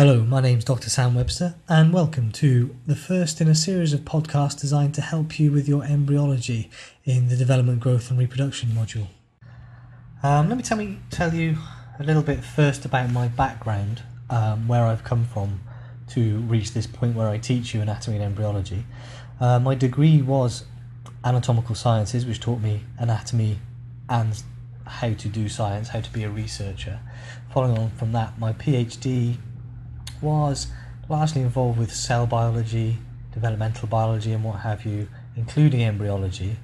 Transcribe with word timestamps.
Hello, 0.00 0.24
my 0.24 0.40
name's 0.40 0.64
Dr. 0.64 0.88
Sam 0.88 1.14
Webster, 1.14 1.56
and 1.68 1.92
welcome 1.92 2.32
to 2.32 2.74
the 2.86 2.96
first 2.96 3.42
in 3.42 3.48
a 3.48 3.54
series 3.54 3.92
of 3.92 4.00
podcasts 4.00 4.58
designed 4.58 4.94
to 4.94 5.02
help 5.02 5.38
you 5.38 5.52
with 5.52 5.68
your 5.68 5.84
embryology 5.84 6.70
in 7.04 7.28
the 7.28 7.36
development, 7.36 7.80
growth, 7.80 8.08
and 8.08 8.18
reproduction 8.18 8.70
module. 8.70 9.08
Um, 10.22 10.48
let 10.48 10.56
me 10.56 10.62
tell 10.62 10.78
me 10.78 11.00
tell 11.10 11.34
you 11.34 11.58
a 11.98 12.02
little 12.02 12.22
bit 12.22 12.42
first 12.42 12.86
about 12.86 13.10
my 13.10 13.28
background, 13.28 14.02
um, 14.30 14.66
where 14.66 14.84
I've 14.84 15.04
come 15.04 15.26
from 15.26 15.60
to 16.14 16.38
reach 16.38 16.72
this 16.72 16.86
point 16.86 17.14
where 17.14 17.28
I 17.28 17.36
teach 17.36 17.74
you 17.74 17.82
anatomy 17.82 18.16
and 18.16 18.24
embryology. 18.24 18.86
Uh, 19.38 19.58
my 19.58 19.74
degree 19.74 20.22
was 20.22 20.64
anatomical 21.26 21.74
sciences, 21.74 22.24
which 22.24 22.40
taught 22.40 22.62
me 22.62 22.84
anatomy 22.96 23.58
and 24.08 24.42
how 24.86 25.12
to 25.12 25.28
do 25.28 25.50
science, 25.50 25.88
how 25.88 26.00
to 26.00 26.10
be 26.10 26.24
a 26.24 26.30
researcher. 26.30 27.00
Following 27.52 27.76
on 27.76 27.90
from 27.90 28.12
that, 28.12 28.38
my 28.38 28.54
PhD 28.54 29.36
was 30.22 30.68
largely 31.08 31.42
involved 31.42 31.78
with 31.78 31.94
cell 31.94 32.26
biology, 32.26 32.98
developmental 33.32 33.88
biology, 33.88 34.32
and 34.32 34.44
what 34.44 34.60
have 34.60 34.84
you, 34.86 35.08
including 35.36 35.82
embryology. 35.82 36.56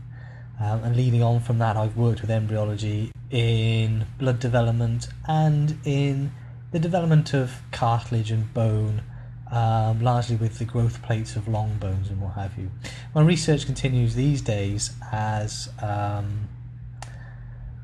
Um, 0.59 0.85
and 0.85 0.97
leading 0.97 1.23
on 1.23 1.41
from 1.41 1.59
that, 1.59 1.77
I've 1.77 1.97
worked 1.97 2.23
with 2.23 2.31
embryology 2.31 3.13
in 3.31 4.07
blood 4.19 4.39
development 4.39 5.09
and 5.27 5.79
in 5.85 6.33
the 6.73 6.79
development 6.79 7.35
of 7.35 7.61
cartilage 7.73 8.31
and 8.31 8.53
bone, 8.55 9.03
um, 9.51 10.01
largely 10.01 10.37
with 10.37 10.59
the 10.59 10.65
growth 10.65 11.03
plates 11.03 11.37
of 11.37 11.47
long 11.47 11.77
bones 11.79 12.09
and 12.09 12.21
what 12.21 12.35
have 12.35 12.57
you. 12.57 12.71
My 13.15 13.23
research 13.23 13.67
continues 13.67 14.15
these 14.15 14.41
days 14.41 14.95
as 15.13 15.69
um, 15.83 16.49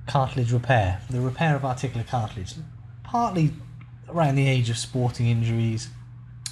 cartilage 0.07 0.53
repair, 0.53 1.01
the 1.11 1.21
repair 1.21 1.57
of 1.57 1.65
articular 1.65 2.05
cartilage, 2.05 2.55
partly 3.03 3.53
around 4.15 4.37
the 4.37 4.49
age 4.49 4.71
of 4.71 4.79
sporting 4.79 5.27
injuries, 5.27 5.89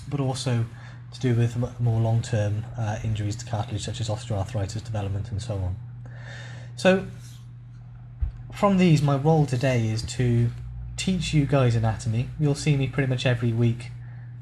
but 0.09 0.21
also 0.21 0.65
to 1.13 1.21
do 1.21 1.35
with 1.35 1.57
more 1.81 2.01
long 2.01 2.23
term 2.23 2.65
uh, 2.79 2.99
injuries 3.03 3.37
to 3.37 3.47
cartilage, 3.47 3.85
such 3.85 4.01
as 4.01 4.09
osteoarthritis 4.09 4.85
development 4.85 5.31
and 5.31 5.43
so 5.43 5.55
on. 5.55 5.77
So, 6.77 7.07
from 8.55 8.79
these, 8.79 9.03
my 9.03 9.17
role 9.17 9.47
today 9.47 9.89
is 9.89 10.03
to 10.03 10.51
teach 10.97 11.35
you 11.35 11.47
guys 11.47 11.75
anatomy. 11.75 12.29
You'll 12.39 12.55
see 12.55 12.77
me 12.77 12.87
pretty 12.87 13.09
much 13.09 13.27
every 13.27 13.53
week 13.53 13.91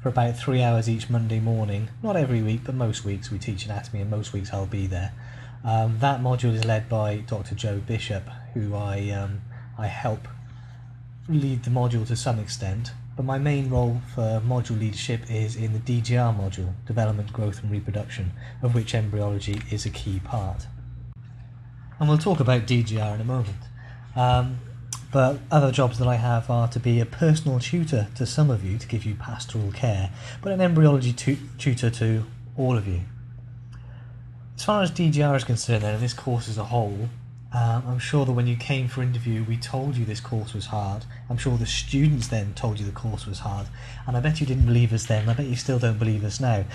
for 0.01 0.09
about 0.09 0.37
three 0.37 0.61
hours 0.61 0.89
each 0.89 1.09
Monday 1.09 1.39
morning. 1.39 1.89
Not 2.01 2.15
every 2.15 2.41
week, 2.41 2.61
but 2.63 2.75
most 2.75 3.03
weeks 3.03 3.31
we 3.31 3.39
teach 3.39 3.65
anatomy, 3.65 4.01
and 4.01 4.09
most 4.09 4.33
weeks 4.33 4.53
I'll 4.53 4.65
be 4.65 4.87
there. 4.87 5.13
Um, 5.63 5.99
that 5.99 6.21
module 6.21 6.53
is 6.53 6.63
led 6.63 6.87
by 6.87 7.17
Dr. 7.17 7.55
Joe 7.55 7.79
Bishop, 7.79 8.23
who 8.53 8.75
I 8.75 9.09
um, 9.09 9.41
I 9.77 9.87
help 9.87 10.27
lead 11.27 11.63
the 11.63 11.69
module 11.69 12.07
to 12.07 12.15
some 12.15 12.39
extent 12.39 12.91
but 13.19 13.25
my 13.25 13.37
main 13.37 13.69
role 13.69 13.99
for 14.15 14.41
module 14.47 14.79
leadership 14.79 15.29
is 15.29 15.57
in 15.57 15.73
the 15.73 15.79
DGR 15.79 16.33
module, 16.39 16.71
Development, 16.85 17.33
Growth 17.33 17.61
and 17.61 17.69
Reproduction, 17.69 18.31
of 18.61 18.73
which 18.73 18.95
embryology 18.95 19.61
is 19.69 19.85
a 19.85 19.89
key 19.89 20.21
part. 20.21 20.67
And 21.99 22.07
we'll 22.07 22.17
talk 22.17 22.39
about 22.39 22.61
DGR 22.61 23.15
in 23.15 23.19
a 23.19 23.25
moment. 23.25 23.57
Um, 24.15 24.59
but 25.11 25.39
other 25.51 25.69
jobs 25.69 25.99
that 25.99 26.07
I 26.07 26.15
have 26.15 26.49
are 26.49 26.69
to 26.69 26.79
be 26.79 27.01
a 27.01 27.05
personal 27.05 27.59
tutor 27.59 28.07
to 28.15 28.25
some 28.25 28.49
of 28.49 28.63
you 28.63 28.77
to 28.77 28.87
give 28.87 29.03
you 29.03 29.15
pastoral 29.15 29.73
care, 29.73 30.11
but 30.41 30.53
an 30.53 30.61
embryology 30.61 31.11
tu- 31.11 31.39
tutor 31.57 31.89
to 31.89 32.23
all 32.55 32.77
of 32.77 32.87
you. 32.87 33.01
As 34.55 34.63
far 34.63 34.81
as 34.81 34.91
DGR 34.91 35.35
is 35.35 35.43
concerned, 35.43 35.83
then, 35.83 35.95
and 35.95 36.01
this 36.01 36.13
course 36.13 36.47
as 36.47 36.57
a 36.57 36.63
whole, 36.63 37.09
um, 37.51 37.83
I'm 37.87 37.99
sure 37.99 38.25
that 38.25 38.31
when 38.33 38.45
you 38.45 38.55
came 38.55 38.87
for 38.87 39.01
interview, 39.01 39.43
we 39.43 39.57
told 39.57 39.97
you 39.97 40.05
this 40.05 40.19
course 40.19 40.53
was 40.53 40.67
hard. 40.67 41.05
I'm 41.29 41.37
sure 41.37 41.57
the 41.57 41.65
students 41.65 42.27
then 42.27 42.53
told 42.53 42.79
you 42.79 42.85
the 42.85 42.91
course 42.91 43.25
was 43.25 43.39
hard, 43.39 43.67
and 44.05 44.15
I 44.15 44.19
bet 44.19 44.39
you 44.39 44.45
didn't 44.45 44.67
believe 44.67 44.93
us 44.93 45.07
then. 45.07 45.27
I 45.27 45.33
bet 45.33 45.47
you 45.47 45.55
still 45.55 45.79
don't 45.79 45.97
believe 45.97 46.23
us 46.23 46.39
now. 46.39 46.65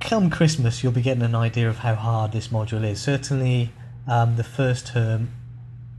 Come 0.00 0.28
Christmas, 0.28 0.82
you'll 0.82 0.92
be 0.92 1.00
getting 1.00 1.22
an 1.22 1.34
idea 1.34 1.70
of 1.70 1.78
how 1.78 1.94
hard 1.94 2.32
this 2.32 2.48
module 2.48 2.84
is. 2.84 3.00
Certainly, 3.00 3.72
um, 4.06 4.36
the 4.36 4.44
first 4.44 4.88
term 4.88 5.30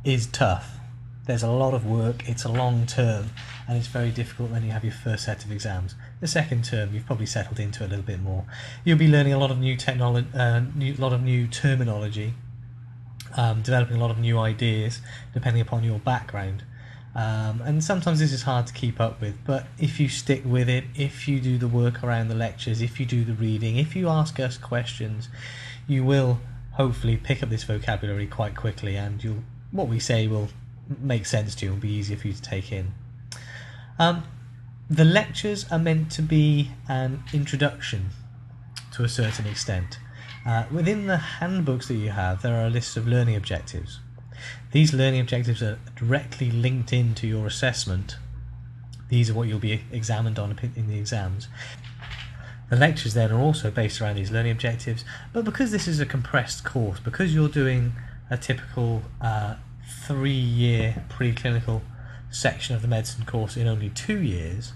is 0.04 0.28
tough. 0.28 0.78
There's 1.26 1.44
a 1.44 1.50
lot 1.50 1.74
of 1.74 1.88
work. 1.88 2.30
It's 2.30 2.44
a 2.44 2.52
long 2.52 2.86
term, 2.86 3.32
and 3.68 3.76
it's 3.76 3.88
very 3.88 4.12
difficult 4.12 4.52
when 4.52 4.64
you 4.64 4.70
have 4.70 4.84
your 4.84 4.94
first 4.94 5.26
set 5.26 5.44
of 5.44 5.52
exams. 5.52 5.96
The 6.22 6.28
second 6.28 6.64
term, 6.64 6.94
you've 6.94 7.08
probably 7.08 7.26
settled 7.26 7.60
into 7.60 7.84
a 7.84 7.88
little 7.88 8.06
bit 8.06 8.22
more. 8.22 8.46
You'll 8.84 9.00
be 9.00 9.08
learning 9.08 9.34
a 9.34 9.40
lot 9.40 9.50
of 9.50 9.58
new 9.58 9.76
technology, 9.76 10.28
uh, 10.38 10.62
lot 11.00 11.14
of 11.14 11.24
new 11.24 11.48
terminology 11.48 12.36
um, 13.36 13.62
developing 13.62 13.98
a 13.98 14.00
lot 14.00 14.12
of 14.12 14.18
new 14.18 14.38
ideas 14.40 15.02
depending 15.34 15.62
upon 15.62 15.84
your 15.84 16.00
background. 16.00 16.64
Um, 17.16 17.62
and 17.64 17.82
sometimes 17.82 18.20
this 18.20 18.34
is 18.34 18.42
hard 18.42 18.68
to 18.68 18.74
keep 18.74 19.00
up 19.00 19.22
with, 19.22 19.38
but 19.46 19.68
if 19.80 20.02
you 20.02 20.10
stick 20.10 20.44
with 20.44 20.68
it, 20.68 20.84
if 20.96 21.30
you 21.30 21.40
do 21.40 21.58
the 21.58 21.68
work 21.68 22.04
around 22.04 22.28
the 22.28 22.36
lectures, 22.36 22.82
if 22.82 23.00
you 23.00 23.06
do 23.06 23.24
the 23.24 23.34
reading, 23.34 23.78
if 23.78 23.96
you 23.96 24.10
ask 24.10 24.38
us 24.38 24.58
questions, 24.58 25.30
you 25.88 26.04
will 26.04 26.42
hopefully 26.74 27.16
pick 27.16 27.42
up 27.42 27.50
this 27.50 27.64
vocabulary 27.64 28.28
quite 28.28 28.54
quickly, 28.56 28.98
and 28.98 29.24
you'll 29.24 29.44
what 29.72 29.88
we 29.88 30.00
say 30.00 30.28
will 30.28 30.50
make 31.00 31.26
sense 31.26 31.56
to 31.56 31.66
you 31.66 31.72
and 31.72 31.82
be 31.82 31.90
easier 31.90 32.18
for 32.18 32.28
you 32.28 32.34
to 32.34 32.42
take 32.42 32.72
in. 32.72 32.94
Um, 33.98 34.24
the 34.90 35.06
lectures 35.06 35.66
are 35.72 35.80
meant 35.80 36.12
to 36.12 36.22
be 36.22 36.72
an 36.88 37.24
introduction 37.34 38.10
to 38.94 39.04
a 39.04 39.10
certain 39.10 39.48
extent. 39.48 40.00
Uh, 40.46 40.66
within 40.72 41.08
the 41.08 41.18
handbooks 41.18 41.88
that 41.88 41.96
you 41.96 42.10
have, 42.10 42.42
there 42.44 42.56
are 42.56 42.70
lists 42.70 42.96
of 42.96 43.08
learning 43.08 43.36
objectives. 43.36 44.00
These 44.72 44.94
learning 44.94 45.22
objectives 45.22 45.64
are 45.64 45.80
directly 45.96 46.52
linked 46.52 46.94
into 46.94 47.26
your 47.28 47.48
assessment. 47.48 48.18
These 49.10 49.30
are 49.30 49.34
what 49.34 49.48
you'll 49.48 49.60
be 49.60 49.82
examined 49.92 50.38
on 50.38 50.58
in 50.76 50.88
the 50.88 50.98
exams. 50.98 51.48
The 52.70 52.76
lectures 52.76 53.14
then 53.14 53.32
are 53.32 53.40
also 53.40 53.72
based 53.72 54.02
around 54.02 54.18
these 54.18 54.32
learning 54.32 54.52
objectives, 54.52 55.04
but 55.34 55.46
because 55.46 55.72
this 55.72 55.88
is 55.88 56.00
a 56.00 56.06
compressed 56.06 56.64
course, 56.64 57.00
because 57.00 57.34
you're 57.34 57.50
doing 57.50 57.94
a 58.30 58.38
typical 58.38 59.04
uh, 59.22 59.56
three 60.06 60.32
year 60.32 61.06
preclinical 61.10 61.82
section 62.32 62.76
of 62.76 62.82
the 62.82 62.88
medicine 62.88 63.26
course 63.26 63.56
in 63.56 63.68
only 63.68 63.90
two 63.90 64.20
years, 64.22 64.74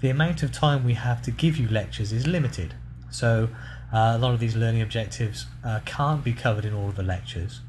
the 0.00 0.10
amount 0.10 0.42
of 0.42 0.52
time 0.52 0.84
we 0.84 0.94
have 0.94 1.22
to 1.22 1.30
give 1.30 1.56
you 1.56 1.68
lectures 1.68 2.12
is 2.12 2.26
limited. 2.26 2.74
So 3.10 3.48
uh, 3.94 4.16
a 4.16 4.18
lot 4.18 4.34
of 4.34 4.40
these 4.40 4.56
learning 4.56 4.82
objectives 4.82 5.46
uh, 5.64 5.78
can't 5.84 6.24
be 6.24 6.32
covered 6.32 6.64
in 6.64 6.74
all 6.74 6.88
of 6.88 6.96
the 6.96 7.02
lectures. 7.02 7.60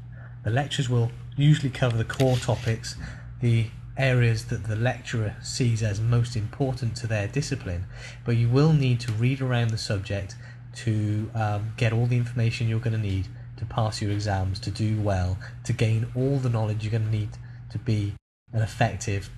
The 0.42 0.50
lectures 0.50 0.88
will 0.88 1.12
usually 1.36 1.70
cover 1.70 1.96
the 1.96 2.04
core 2.04 2.36
topics, 2.36 2.96
the 3.40 3.68
areas 3.96 4.46
that 4.46 4.64
the 4.64 4.74
lecturer 4.74 5.36
sees 5.40 5.84
as 5.84 6.00
most 6.00 6.34
important 6.34 6.96
to 6.96 7.06
their 7.06 7.28
discipline, 7.28 7.84
but 8.24 8.36
you 8.36 8.48
will 8.48 8.72
need 8.72 8.98
to 9.00 9.12
read 9.12 9.40
around 9.40 9.70
the 9.70 9.78
subject 9.78 10.34
to 10.74 11.30
um, 11.34 11.72
get 11.76 11.92
all 11.92 12.06
the 12.06 12.16
information 12.16 12.68
you're 12.68 12.80
going 12.80 12.92
to 12.92 12.98
need 12.98 13.28
to 13.56 13.64
pass 13.64 14.02
your 14.02 14.10
exams, 14.10 14.58
to 14.60 14.70
do 14.70 15.00
well, 15.00 15.38
to 15.64 15.72
gain 15.72 16.08
all 16.16 16.38
the 16.38 16.50
knowledge 16.50 16.82
you're 16.82 16.90
going 16.90 17.04
to 17.04 17.16
need 17.16 17.30
to 17.70 17.78
be 17.78 18.14
an 18.52 18.62
effective 18.62 19.30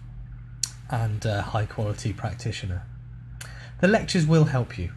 and 0.90 1.26
uh, 1.26 1.42
high 1.42 1.66
quality 1.66 2.14
practitioner. 2.14 2.82
The 3.80 3.88
lectures 3.88 4.26
will 4.26 4.44
help 4.44 4.78
you 4.78 4.90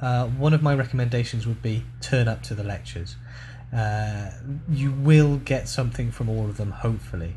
uh, 0.00 0.26
one 0.26 0.54
of 0.54 0.62
my 0.62 0.74
recommendations 0.74 1.46
would 1.46 1.62
be 1.62 1.84
turn 2.00 2.28
up 2.28 2.42
to 2.44 2.54
the 2.54 2.64
lectures. 2.64 3.16
Uh, 3.74 4.30
you 4.70 4.92
will 4.92 5.36
get 5.38 5.68
something 5.68 6.10
from 6.10 6.28
all 6.28 6.44
of 6.44 6.56
them, 6.56 6.70
hopefully. 6.70 7.36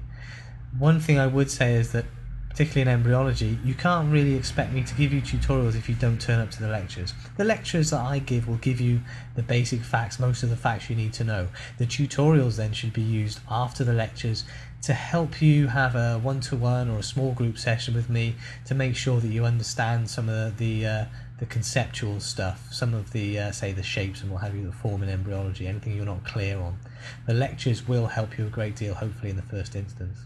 One 0.77 0.99
thing 0.99 1.19
I 1.19 1.27
would 1.27 1.51
say 1.51 1.73
is 1.75 1.91
that, 1.91 2.05
particularly 2.49 2.81
in 2.83 2.87
embryology, 2.87 3.57
you 3.65 3.73
can't 3.73 4.11
really 4.11 4.35
expect 4.35 4.71
me 4.71 4.83
to 4.83 4.93
give 4.95 5.11
you 5.11 5.21
tutorials 5.21 5.75
if 5.75 5.89
you 5.89 5.95
don't 5.95 6.21
turn 6.21 6.39
up 6.39 6.51
to 6.51 6.61
the 6.61 6.69
lectures. 6.69 7.13
The 7.35 7.43
lectures 7.43 7.89
that 7.89 7.99
I 7.99 8.19
give 8.19 8.47
will 8.47 8.57
give 8.57 8.79
you 8.79 9.01
the 9.35 9.43
basic 9.43 9.81
facts, 9.81 10.19
most 10.19 10.43
of 10.43 10.49
the 10.49 10.55
facts 10.55 10.89
you 10.89 10.95
need 10.95 11.13
to 11.13 11.23
know. 11.23 11.47
The 11.77 11.85
tutorials 11.85 12.57
then 12.57 12.71
should 12.73 12.93
be 12.93 13.01
used 13.01 13.39
after 13.49 13.83
the 13.83 13.93
lectures 13.93 14.45
to 14.83 14.93
help 14.93 15.41
you 15.41 15.67
have 15.67 15.95
a 15.95 16.17
one 16.19 16.39
to 16.41 16.55
one 16.55 16.89
or 16.89 16.99
a 16.99 17.03
small 17.03 17.33
group 17.33 17.57
session 17.57 17.93
with 17.93 18.09
me 18.09 18.35
to 18.65 18.73
make 18.73 18.95
sure 18.95 19.19
that 19.19 19.27
you 19.27 19.45
understand 19.45 20.09
some 20.09 20.27
of 20.27 20.57
the 20.57 20.85
uh, 20.85 21.05
the 21.41 21.47
conceptual 21.47 22.19
stuff, 22.19 22.67
some 22.71 22.93
of 22.93 23.13
the 23.13 23.39
uh, 23.39 23.51
say 23.51 23.73
the 23.73 23.81
shapes 23.81 24.21
and 24.21 24.31
what 24.31 24.43
have 24.43 24.55
you 24.55 24.63
the 24.63 24.71
form 24.71 25.01
in 25.01 25.09
embryology, 25.09 25.67
anything 25.67 25.95
you're 25.95 26.05
not 26.05 26.23
clear 26.23 26.59
on. 26.59 26.77
The 27.25 27.33
lectures 27.33 27.87
will 27.87 28.05
help 28.05 28.37
you 28.37 28.45
a 28.45 28.49
great 28.49 28.75
deal, 28.75 28.93
hopefully 28.93 29.31
in 29.31 29.37
the 29.37 29.41
first 29.41 29.75
instance. 29.75 30.19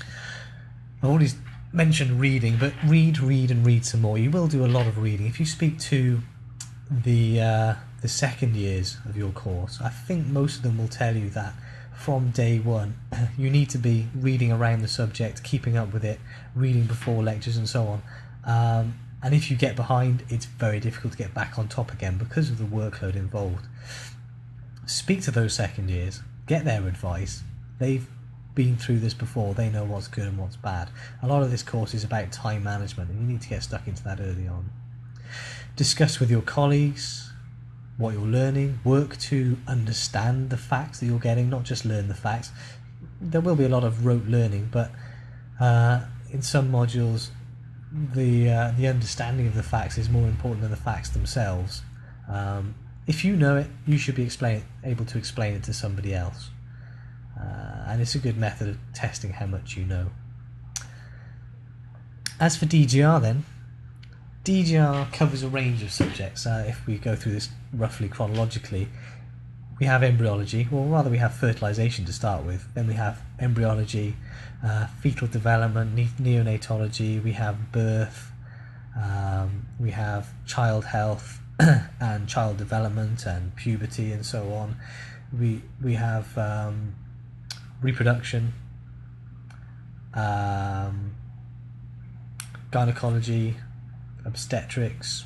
I've 0.00 1.08
already 1.08 1.28
mentioned 1.72 2.18
reading, 2.18 2.56
but 2.58 2.72
read, 2.84 3.20
read, 3.20 3.52
and 3.52 3.64
read 3.64 3.84
some 3.84 4.00
more. 4.00 4.18
You 4.18 4.32
will 4.32 4.48
do 4.48 4.64
a 4.64 4.66
lot 4.66 4.88
of 4.88 4.98
reading 4.98 5.28
if 5.28 5.38
you 5.38 5.46
speak 5.46 5.78
to 5.82 6.20
the 6.90 7.40
uh, 7.40 7.74
the 8.02 8.08
second 8.08 8.56
years 8.56 8.96
of 9.08 9.16
your 9.16 9.30
course. 9.30 9.78
I 9.80 9.88
think 9.88 10.26
most 10.26 10.56
of 10.56 10.62
them 10.64 10.78
will 10.78 10.88
tell 10.88 11.16
you 11.16 11.30
that 11.30 11.54
from 11.94 12.30
day 12.30 12.58
one, 12.58 12.96
you 13.38 13.50
need 13.50 13.70
to 13.70 13.78
be 13.78 14.08
reading 14.16 14.50
around 14.50 14.82
the 14.82 14.88
subject, 14.88 15.44
keeping 15.44 15.76
up 15.76 15.92
with 15.92 16.04
it, 16.04 16.18
reading 16.56 16.86
before 16.86 17.22
lectures, 17.22 17.56
and 17.56 17.68
so 17.68 17.86
on. 17.86 18.02
Um, 18.44 18.94
and 19.22 19.34
if 19.34 19.50
you 19.50 19.56
get 19.56 19.74
behind, 19.74 20.24
it's 20.28 20.46
very 20.46 20.80
difficult 20.80 21.12
to 21.12 21.18
get 21.18 21.34
back 21.34 21.58
on 21.58 21.68
top 21.68 21.92
again 21.92 22.18
because 22.18 22.50
of 22.50 22.58
the 22.58 22.64
workload 22.64 23.16
involved. 23.16 23.66
Speak 24.86 25.22
to 25.22 25.30
those 25.30 25.54
second 25.54 25.90
years, 25.90 26.22
get 26.46 26.64
their 26.64 26.86
advice. 26.86 27.42
They've 27.78 28.06
been 28.54 28.76
through 28.76 29.00
this 29.00 29.14
before, 29.14 29.54
they 29.54 29.70
know 29.70 29.84
what's 29.84 30.08
good 30.08 30.24
and 30.24 30.38
what's 30.38 30.56
bad. 30.56 30.90
A 31.22 31.26
lot 31.26 31.42
of 31.42 31.50
this 31.50 31.62
course 31.62 31.94
is 31.94 32.04
about 32.04 32.32
time 32.32 32.62
management, 32.62 33.10
and 33.10 33.20
you 33.20 33.26
need 33.26 33.42
to 33.42 33.48
get 33.48 33.62
stuck 33.62 33.86
into 33.86 34.02
that 34.04 34.20
early 34.20 34.48
on. 34.48 34.70
Discuss 35.76 36.18
with 36.20 36.30
your 36.30 36.42
colleagues 36.42 37.30
what 37.98 38.14
you're 38.14 38.22
learning, 38.22 38.78
work 38.84 39.16
to 39.16 39.58
understand 39.66 40.50
the 40.50 40.56
facts 40.56 41.00
that 41.00 41.06
you're 41.06 41.18
getting, 41.18 41.50
not 41.50 41.64
just 41.64 41.84
learn 41.84 42.06
the 42.06 42.14
facts. 42.14 42.52
There 43.20 43.40
will 43.40 43.56
be 43.56 43.64
a 43.64 43.68
lot 43.68 43.82
of 43.82 44.06
rote 44.06 44.26
learning, 44.26 44.68
but 44.72 44.92
uh, 45.60 46.02
in 46.30 46.40
some 46.40 46.70
modules, 46.70 47.30
the 47.92 48.50
uh, 48.50 48.72
the 48.76 48.86
understanding 48.86 49.46
of 49.46 49.54
the 49.54 49.62
facts 49.62 49.98
is 49.98 50.08
more 50.08 50.26
important 50.26 50.62
than 50.62 50.70
the 50.70 50.76
facts 50.76 51.10
themselves. 51.10 51.82
Um, 52.28 52.74
if 53.06 53.24
you 53.24 53.36
know 53.36 53.56
it, 53.56 53.68
you 53.86 53.96
should 53.96 54.14
be 54.14 54.22
explain, 54.22 54.62
able 54.84 55.06
to 55.06 55.16
explain 55.16 55.54
it 55.54 55.62
to 55.64 55.72
somebody 55.72 56.14
else. 56.14 56.50
Uh, 57.38 57.86
and 57.86 58.02
it's 58.02 58.14
a 58.14 58.18
good 58.18 58.36
method 58.36 58.68
of 58.68 58.78
testing 58.92 59.32
how 59.32 59.46
much 59.46 59.76
you 59.76 59.84
know. 59.84 60.10
As 62.38 62.56
for 62.56 62.66
DGR, 62.66 63.20
then, 63.22 63.44
DGR 64.44 65.10
covers 65.12 65.42
a 65.42 65.48
range 65.48 65.82
of 65.82 65.90
subjects. 65.90 66.46
Uh, 66.46 66.64
if 66.68 66.86
we 66.86 66.98
go 66.98 67.16
through 67.16 67.32
this 67.32 67.48
roughly 67.72 68.08
chronologically, 68.08 68.88
we 69.78 69.86
have 69.86 70.02
embryology, 70.02 70.68
or 70.72 70.86
rather, 70.86 71.08
we 71.10 71.18
have 71.18 71.34
fertilization 71.34 72.04
to 72.04 72.12
start 72.12 72.44
with. 72.44 72.66
Then 72.74 72.86
we 72.88 72.94
have 72.94 73.22
embryology, 73.38 74.16
uh, 74.64 74.86
fetal 75.00 75.28
development, 75.28 75.94
ne- 75.94 76.08
neonatology, 76.20 77.22
we 77.22 77.32
have 77.32 77.70
birth, 77.70 78.32
um, 79.00 79.66
we 79.78 79.92
have 79.92 80.28
child 80.46 80.86
health 80.86 81.40
and 82.00 82.28
child 82.28 82.56
development 82.56 83.24
and 83.24 83.54
puberty 83.54 84.12
and 84.12 84.26
so 84.26 84.52
on. 84.52 84.76
We 85.38 85.62
we 85.82 85.94
have 85.94 86.36
um, 86.36 86.94
reproduction, 87.80 88.54
um, 90.14 91.14
gynecology, 92.72 93.56
obstetrics, 94.24 95.24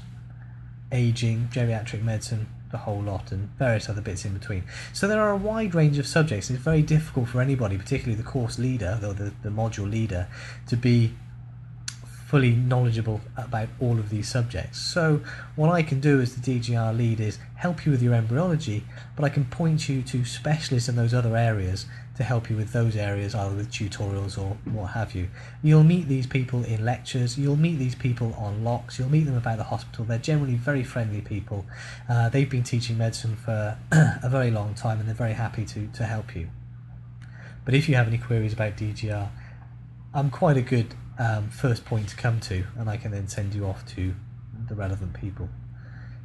aging, 0.90 1.48
geriatric 1.52 2.02
medicine, 2.02 2.48
the 2.72 2.78
whole 2.78 3.00
lot, 3.00 3.30
and 3.30 3.48
various 3.58 3.88
other 3.88 4.00
bits 4.00 4.24
in 4.24 4.32
between. 4.32 4.64
So 4.92 5.06
there 5.06 5.20
are 5.20 5.30
a 5.30 5.36
wide 5.36 5.74
range 5.74 5.98
of 5.98 6.06
subjects. 6.06 6.50
It's 6.50 6.58
very 6.58 6.82
difficult 6.82 7.28
for 7.28 7.40
anybody, 7.40 7.78
particularly 7.78 8.20
the 8.20 8.28
course 8.28 8.58
leader 8.58 8.98
or 9.02 9.12
the, 9.12 9.32
the 9.42 9.50
module 9.50 9.88
leader, 9.88 10.26
to 10.66 10.76
be 10.76 11.14
fully 12.32 12.52
knowledgeable 12.52 13.20
about 13.36 13.68
all 13.78 13.98
of 13.98 14.08
these 14.08 14.26
subjects. 14.26 14.80
So 14.80 15.20
what 15.54 15.70
I 15.70 15.82
can 15.82 16.00
do 16.00 16.18
as 16.18 16.34
the 16.34 16.40
DGR 16.40 16.96
lead 16.96 17.20
is 17.20 17.38
help 17.56 17.84
you 17.84 17.92
with 17.92 18.02
your 18.02 18.14
embryology, 18.14 18.84
but 19.16 19.26
I 19.26 19.28
can 19.28 19.44
point 19.44 19.86
you 19.86 20.00
to 20.00 20.24
specialists 20.24 20.88
in 20.88 20.96
those 20.96 21.12
other 21.12 21.36
areas 21.36 21.84
to 22.16 22.24
help 22.24 22.48
you 22.48 22.56
with 22.56 22.72
those 22.72 22.96
areas, 22.96 23.34
either 23.34 23.54
with 23.54 23.70
tutorials 23.70 24.38
or 24.38 24.56
what 24.64 24.92
have 24.92 25.14
you. 25.14 25.28
You'll 25.62 25.84
meet 25.84 26.08
these 26.08 26.26
people 26.26 26.64
in 26.64 26.82
lectures, 26.82 27.36
you'll 27.36 27.56
meet 27.56 27.76
these 27.78 27.94
people 27.94 28.32
on 28.38 28.64
locks, 28.64 28.98
you'll 28.98 29.10
meet 29.10 29.24
them 29.24 29.36
about 29.36 29.58
the 29.58 29.64
hospital. 29.64 30.06
They're 30.06 30.16
generally 30.16 30.54
very 30.54 30.84
friendly 30.84 31.20
people. 31.20 31.66
Uh, 32.08 32.30
they've 32.30 32.48
been 32.48 32.62
teaching 32.62 32.96
medicine 32.96 33.36
for 33.36 33.76
a 33.92 34.30
very 34.30 34.50
long 34.50 34.72
time 34.72 35.00
and 35.00 35.06
they're 35.06 35.14
very 35.14 35.34
happy 35.34 35.66
to, 35.66 35.86
to 35.88 36.04
help 36.06 36.34
you. 36.34 36.48
But 37.66 37.74
if 37.74 37.90
you 37.90 37.94
have 37.96 38.08
any 38.08 38.16
queries 38.16 38.54
about 38.54 38.78
DGR, 38.78 39.28
I'm 40.14 40.30
quite 40.30 40.56
a 40.56 40.62
good 40.62 40.94
um, 41.18 41.48
first 41.50 41.84
point 41.84 42.08
to 42.08 42.16
come 42.16 42.40
to, 42.40 42.64
and 42.78 42.88
I 42.88 42.96
can 42.96 43.10
then 43.10 43.28
send 43.28 43.54
you 43.54 43.66
off 43.66 43.86
to 43.94 44.14
the 44.68 44.74
relevant 44.74 45.14
people. 45.14 45.48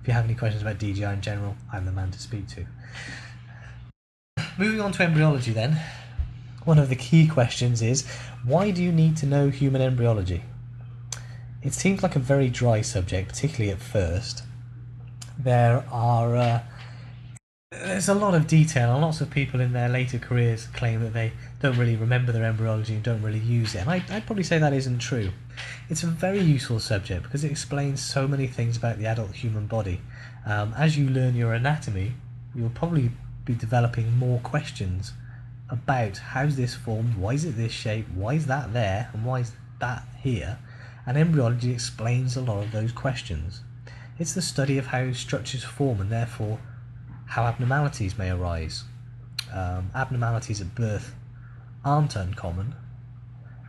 If 0.01 0.07
you 0.07 0.13
have 0.13 0.25
any 0.25 0.35
questions 0.35 0.61
about 0.61 0.77
DGR 0.77 1.13
in 1.13 1.21
general, 1.21 1.55
I'm 1.71 1.85
the 1.85 1.91
man 1.91 2.11
to 2.11 2.19
speak 2.19 2.47
to. 2.49 2.65
Moving 4.57 4.81
on 4.81 4.91
to 4.93 5.03
embryology, 5.03 5.51
then. 5.51 5.79
One 6.63 6.79
of 6.79 6.89
the 6.89 6.95
key 6.95 7.27
questions 7.27 7.81
is 7.81 8.07
why 8.43 8.71
do 8.71 8.83
you 8.83 8.91
need 8.91 9.17
to 9.17 9.25
know 9.25 9.49
human 9.49 9.81
embryology? 9.81 10.43
It 11.61 11.73
seems 11.73 12.03
like 12.03 12.15
a 12.15 12.19
very 12.19 12.49
dry 12.49 12.81
subject, 12.81 13.29
particularly 13.29 13.71
at 13.71 13.81
first. 13.81 14.43
There 15.37 15.85
are 15.91 16.35
uh, 16.35 16.63
there's 17.97 18.09
a 18.09 18.13
lot 18.13 18.35
of 18.35 18.45
detail, 18.45 18.93
and 18.93 19.01
lots 19.01 19.21
of 19.21 19.31
people 19.31 19.59
in 19.59 19.73
their 19.73 19.89
later 19.89 20.19
careers 20.19 20.67
claim 20.67 21.01
that 21.01 21.13
they 21.13 21.31
don't 21.59 21.75
really 21.79 21.95
remember 21.95 22.31
their 22.31 22.43
embryology 22.43 22.93
and 22.93 23.01
don't 23.01 23.23
really 23.23 23.39
use 23.39 23.73
it. 23.73 23.79
And 23.79 23.89
I, 23.89 24.03
would 24.11 24.27
probably 24.27 24.43
say 24.43 24.59
that 24.59 24.71
isn't 24.71 24.99
true. 24.99 25.31
It's 25.89 26.03
a 26.03 26.05
very 26.07 26.39
useful 26.39 26.79
subject 26.79 27.23
because 27.23 27.43
it 27.43 27.49
explains 27.49 27.99
so 27.99 28.27
many 28.27 28.45
things 28.45 28.77
about 28.77 28.99
the 28.99 29.07
adult 29.07 29.31
human 29.31 29.65
body. 29.65 29.99
Um, 30.45 30.75
as 30.77 30.95
you 30.95 31.09
learn 31.09 31.33
your 31.33 31.53
anatomy, 31.53 32.13
you'll 32.53 32.69
probably 32.69 33.09
be 33.45 33.55
developing 33.55 34.15
more 34.15 34.41
questions 34.41 35.13
about 35.67 36.17
how's 36.17 36.55
this 36.55 36.75
formed, 36.75 37.15
why 37.15 37.33
is 37.33 37.45
it 37.45 37.57
this 37.57 37.71
shape, 37.71 38.05
why 38.13 38.35
is 38.35 38.45
that 38.45 38.73
there, 38.73 39.09
and 39.11 39.25
why 39.25 39.39
is 39.39 39.53
that 39.79 40.03
here. 40.21 40.59
And 41.07 41.17
embryology 41.17 41.71
explains 41.71 42.37
a 42.37 42.41
lot 42.41 42.63
of 42.63 42.71
those 42.71 42.91
questions. 42.91 43.61
It's 44.19 44.33
the 44.33 44.43
study 44.43 44.77
of 44.77 44.85
how 44.85 45.13
structures 45.13 45.63
form 45.63 45.99
and 45.99 46.11
therefore 46.11 46.59
how 47.27 47.43
abnormalities 47.43 48.17
may 48.17 48.31
arise. 48.31 48.83
Um, 49.53 49.91
abnormalities 49.93 50.61
at 50.61 50.75
birth 50.75 51.13
aren't 51.83 52.15
uncommon. 52.15 52.75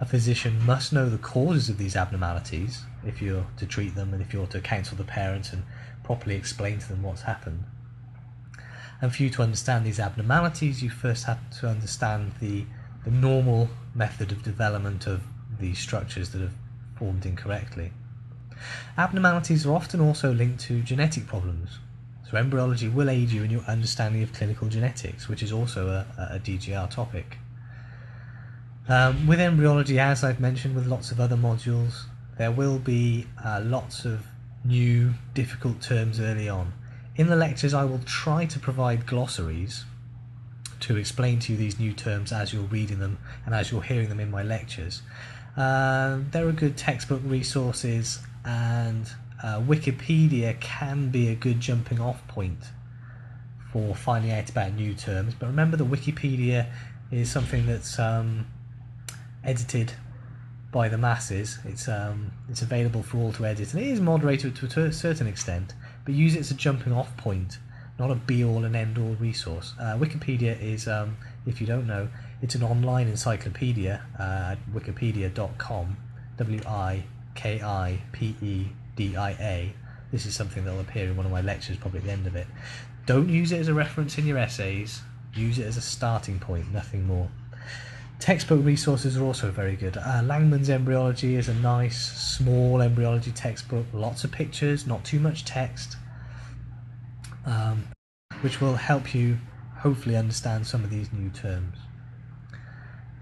A 0.01 0.05
physician 0.05 0.65
must 0.65 0.93
know 0.93 1.09
the 1.09 1.19
causes 1.19 1.69
of 1.69 1.77
these 1.77 1.97
abnormalities 1.97 2.85
if 3.05 3.21
you're 3.21 3.47
to 3.57 3.67
treat 3.67 3.95
them 3.95 4.13
and 4.13 4.23
if 4.23 4.33
you're 4.33 4.47
to 4.47 4.61
counsel 4.61 4.97
the 4.97 5.05
parents 5.05 5.53
and 5.53 5.65
properly 6.05 6.37
explain 6.37 6.79
to 6.79 6.89
them 6.89 7.03
what's 7.03 7.23
happened. 7.23 7.65
And 9.01 9.15
for 9.15 9.23
you 9.23 9.31
to 9.31 9.43
understand 9.43 9.85
these 9.85 10.01
abnormalities, 10.01 10.83
you 10.83 10.91
first 10.91 11.25
have 11.25 11.39
to 11.61 11.69
understand 11.69 12.33
the, 12.41 12.65
the 13.05 13.11
normal 13.11 13.69
method 13.95 14.33
of 14.33 14.43
development 14.43 15.07
of 15.07 15.23
these 15.59 15.79
structures 15.79 16.31
that 16.31 16.41
have 16.41 16.55
formed 16.97 17.27
incorrectly. 17.27 17.93
Abnormalities 18.97 19.67
are 19.67 19.75
often 19.75 20.01
also 20.01 20.33
linked 20.33 20.61
to 20.61 20.83
genetic 20.83 21.27
problems, 21.27 21.79
so 22.31 22.37
embryology 22.37 22.89
will 22.89 23.09
aid 23.09 23.31
you 23.31 23.43
in 23.43 23.51
your 23.51 23.63
understanding 23.63 24.23
of 24.23 24.33
clinical 24.33 24.69
genetics, 24.69 25.29
which 25.29 25.43
is 25.43 25.51
also 25.51 25.89
a, 25.89 26.35
a 26.35 26.39
DGR 26.39 26.91
topic. 26.91 27.39
Um, 28.89 29.27
with 29.27 29.41
embryology, 29.41 29.99
as 29.99 30.25
I've 30.25 30.41
mentioned 30.41 30.75
with 30.75 30.87
lots 30.87 31.11
of 31.11 31.21
other 31.21 31.37
modules, 31.37 32.05
there 32.37 32.51
will 32.51 32.79
be 32.79 33.27
uh, 33.43 33.63
lots 33.65 34.05
of 34.05 34.27
new 34.65 35.15
difficult 35.33 35.81
terms 35.81 36.21
early 36.21 36.49
on. 36.49 36.73
In 37.17 37.29
the 37.29 37.37
lectures, 37.37 37.73
I 37.73 37.85
will 37.85 38.01
try 38.05 38.45
to 38.47 38.59
provide 38.59 39.07
glossaries 39.07 39.85
to 40.81 40.97
explain 40.97 41.39
to 41.41 41.53
you 41.53 41.59
these 41.59 41.79
new 41.79 41.93
terms 41.93 42.31
as 42.31 42.53
you're 42.53 42.63
reading 42.63 42.99
them 42.99 43.19
and 43.45 43.55
as 43.55 43.73
you're 43.73 43.83
hearing 43.83 44.09
them 44.09 44.21
in 44.21 44.31
my 44.31 44.43
lectures. 44.43 45.03
Uh, 45.57 46.19
there 46.31 46.47
are 46.47 46.53
good 46.53 46.77
textbook 46.77 47.21
resources 47.25 48.21
and 48.45 49.11
uh, 49.43 49.61
Wikipedia 49.61 50.59
can 50.61 51.11
be 51.11 51.29
a 51.29 51.35
good 51.35 51.61
jumping 51.61 52.01
off 52.01 52.27
point 52.29 52.59
for 53.73 53.95
finding 53.95 54.33
out 54.33 54.49
about 54.49 54.73
new 54.73 54.95
terms, 54.95 55.35
but 55.35 55.47
remember 55.47 55.77
that 55.77 55.91
Wikipedia 55.91 56.67
is 57.11 57.31
something 57.31 57.67
that's 57.67 57.99
um, 57.99 58.47
edited 59.45 59.93
by 60.73 60.89
the 60.89 60.99
masses. 60.99 61.59
It's 61.65 61.89
um, 61.89 62.33
it's 62.49 62.63
available 62.63 63.03
for 63.03 63.19
all 63.19 63.33
to 63.33 63.47
edit, 63.47 63.73
and 63.75 63.83
it 63.83 63.89
is 63.89 64.01
moderated 64.01 64.57
to 64.57 64.81
a 64.81 64.93
certain 64.93 65.27
extent. 65.27 65.75
But 66.05 66.15
use 66.15 66.35
it 66.35 66.41
as 66.41 66.51
a 66.51 66.55
jumping 66.55 66.93
off 66.93 67.17
point, 67.17 67.59
not 67.99 68.11
a 68.11 68.15
be 68.15 68.45
all 68.45 68.65
and 68.65 68.75
end 68.75 68.99
all 68.99 69.15
resource. 69.21 69.75
Uh, 69.79 69.97
Wikipedia 69.99 70.61
is, 70.61 70.89
um, 70.89 71.17
if 71.47 71.61
you 71.61 71.67
don't 71.67 71.87
know, 71.87 72.09
it's 72.43 72.55
an 72.55 72.63
online 72.63 73.09
encyclopedia 73.09 74.03
uh, 74.19 74.57
wikipedia.com. 74.75 75.97
W 76.39 76.61
i 76.67 77.05
k 77.35 77.61
i 77.61 77.99
p 78.13 78.37
e 78.41 78.69
DIA. 78.99 79.71
This 80.11 80.27
is 80.27 80.35
something 80.35 80.65
that 80.65 80.73
will 80.73 80.81
appear 80.81 81.05
in 81.05 81.17
one 81.17 81.25
of 81.25 81.33
my 81.33 81.41
lectures, 81.41 81.77
probably 81.77 82.01
at 82.01 82.07
the 82.07 82.13
end 82.13 82.27
of 82.27 82.37
it. 82.37 82.47
Don't 83.07 83.29
use 83.29 83.53
it 83.53 83.61
as 83.61 83.69
a 83.69 83.75
reference 83.75 84.19
in 84.19 84.27
your 84.27 84.37
essays, 84.37 85.01
use 85.35 85.59
it 85.59 85.67
as 85.67 85.77
a 85.77 85.81
starting 85.81 86.39
point, 86.39 86.73
nothing 86.73 87.07
more. 87.07 87.31
Textbook 88.19 88.65
resources 88.65 89.17
are 89.17 89.23
also 89.23 89.51
very 89.51 89.77
good. 89.77 89.97
Uh, 89.97 90.21
Langman's 90.23 90.69
Embryology 90.69 91.37
is 91.37 91.49
a 91.49 91.55
nice, 91.55 92.11
small 92.37 92.83
embryology 92.83 93.31
textbook, 93.31 93.87
lots 93.93 94.25
of 94.25 94.33
pictures, 94.33 94.87
not 94.87 95.05
too 95.05 95.21
much 95.21 95.45
text, 95.45 95.97
um, 97.47 97.87
which 98.41 98.61
will 98.61 98.75
help 98.75 99.15
you 99.15 99.39
hopefully 99.77 100.17
understand 100.17 100.67
some 100.67 100.83
of 100.83 100.91
these 100.91 101.13
new 101.13 101.31
terms. 101.31 101.77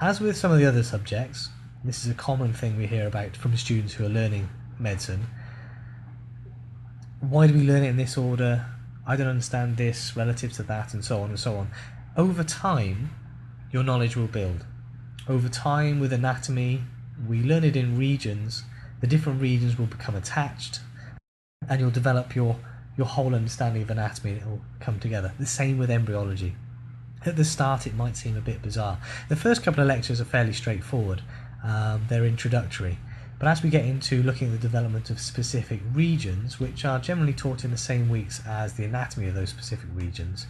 As 0.00 0.21
with 0.21 0.37
some 0.37 0.50
of 0.50 0.59
the 0.59 0.64
other 0.64 0.83
subjects, 0.83 1.50
this 1.85 2.04
is 2.04 2.11
a 2.11 2.14
common 2.14 2.54
thing 2.54 2.76
we 2.76 2.87
hear 2.87 3.06
about 3.06 3.37
from 3.37 3.56
students 3.56 3.95
who 3.95 4.06
are 4.06 4.09
learning 4.09 4.49
medicine, 4.78 5.26
why 7.28 7.47
do 7.47 7.54
we 7.54 7.66
learn 7.66 7.83
it 7.83 7.88
in 7.88 7.97
this 7.97 8.16
order? 8.16 8.66
I 9.06 9.16
don't 9.16 9.26
understand 9.26 9.76
this 9.76 10.16
relative 10.16 10.52
to 10.54 10.62
that, 10.64 10.95
and 10.95 11.04
so 11.04 11.21
on 11.23 11.30
and 11.30 11.38
so 11.38 11.56
on. 11.56 11.71
Over 12.16 12.45
time, 12.45 13.11
your 13.71 13.83
knowledge 13.83 14.16
will 14.16 14.26
build. 14.26 14.64
Over 15.28 15.49
time, 15.49 15.99
with 15.99 16.12
anatomy, 16.12 16.83
we 17.28 17.42
learn 17.42 17.64
it 17.64 17.76
in 17.76 17.99
regions. 17.99 18.64
The 19.00 19.06
different 19.06 19.40
regions 19.40 19.78
will 19.78 19.87
become 19.87 20.14
attached, 20.14 20.80
and 21.68 21.80
you'll 21.80 21.90
develop 21.90 22.35
your 22.35 22.56
your 22.97 23.06
whole 23.06 23.35
understanding 23.35 23.83
of 23.83 23.90
anatomy, 23.90 24.33
and 24.33 24.40
it 24.40 24.47
will 24.47 24.62
come 24.80 24.99
together. 24.99 25.33
The 25.38 25.47
same 25.47 25.78
with 25.78 25.90
embryology. 25.90 26.54
At 27.26 27.37
the 27.37 27.45
start, 27.45 27.87
it 27.87 27.95
might 27.95 28.16
seem 28.16 28.37
a 28.37 28.40
bit 28.40 28.62
bizarre. 28.62 28.99
The 29.28 29.37
first 29.37 29.62
couple 29.62 29.83
of 29.83 29.88
lectures 29.88 30.21
are 30.21 30.25
fairly 30.25 30.52
straightforward, 30.52 31.23
um, 31.62 32.06
they're 32.09 32.25
introductory. 32.25 32.99
But 33.38 33.49
as 33.49 33.62
we 33.62 33.69
get 33.69 33.85
into 33.85 34.23
looking 34.23 34.49
at 34.49 34.52
the 34.52 34.59
development 34.59 35.11
of 35.11 35.21
specific 35.21 35.81
regions, 35.93 36.59
which 36.59 36.85
are 36.85 36.99
generally 36.99 37.35
taught 37.35 37.64
in 37.64 37.71
the 37.71 37.76
same 37.76 38.09
weeks 38.09 38.40
as 38.47 38.75
the 38.75 38.85
anatomy 38.85 39.28
of 39.28 39.35
those 39.35 39.50
specific 39.50 39.88
regions, 39.95 40.47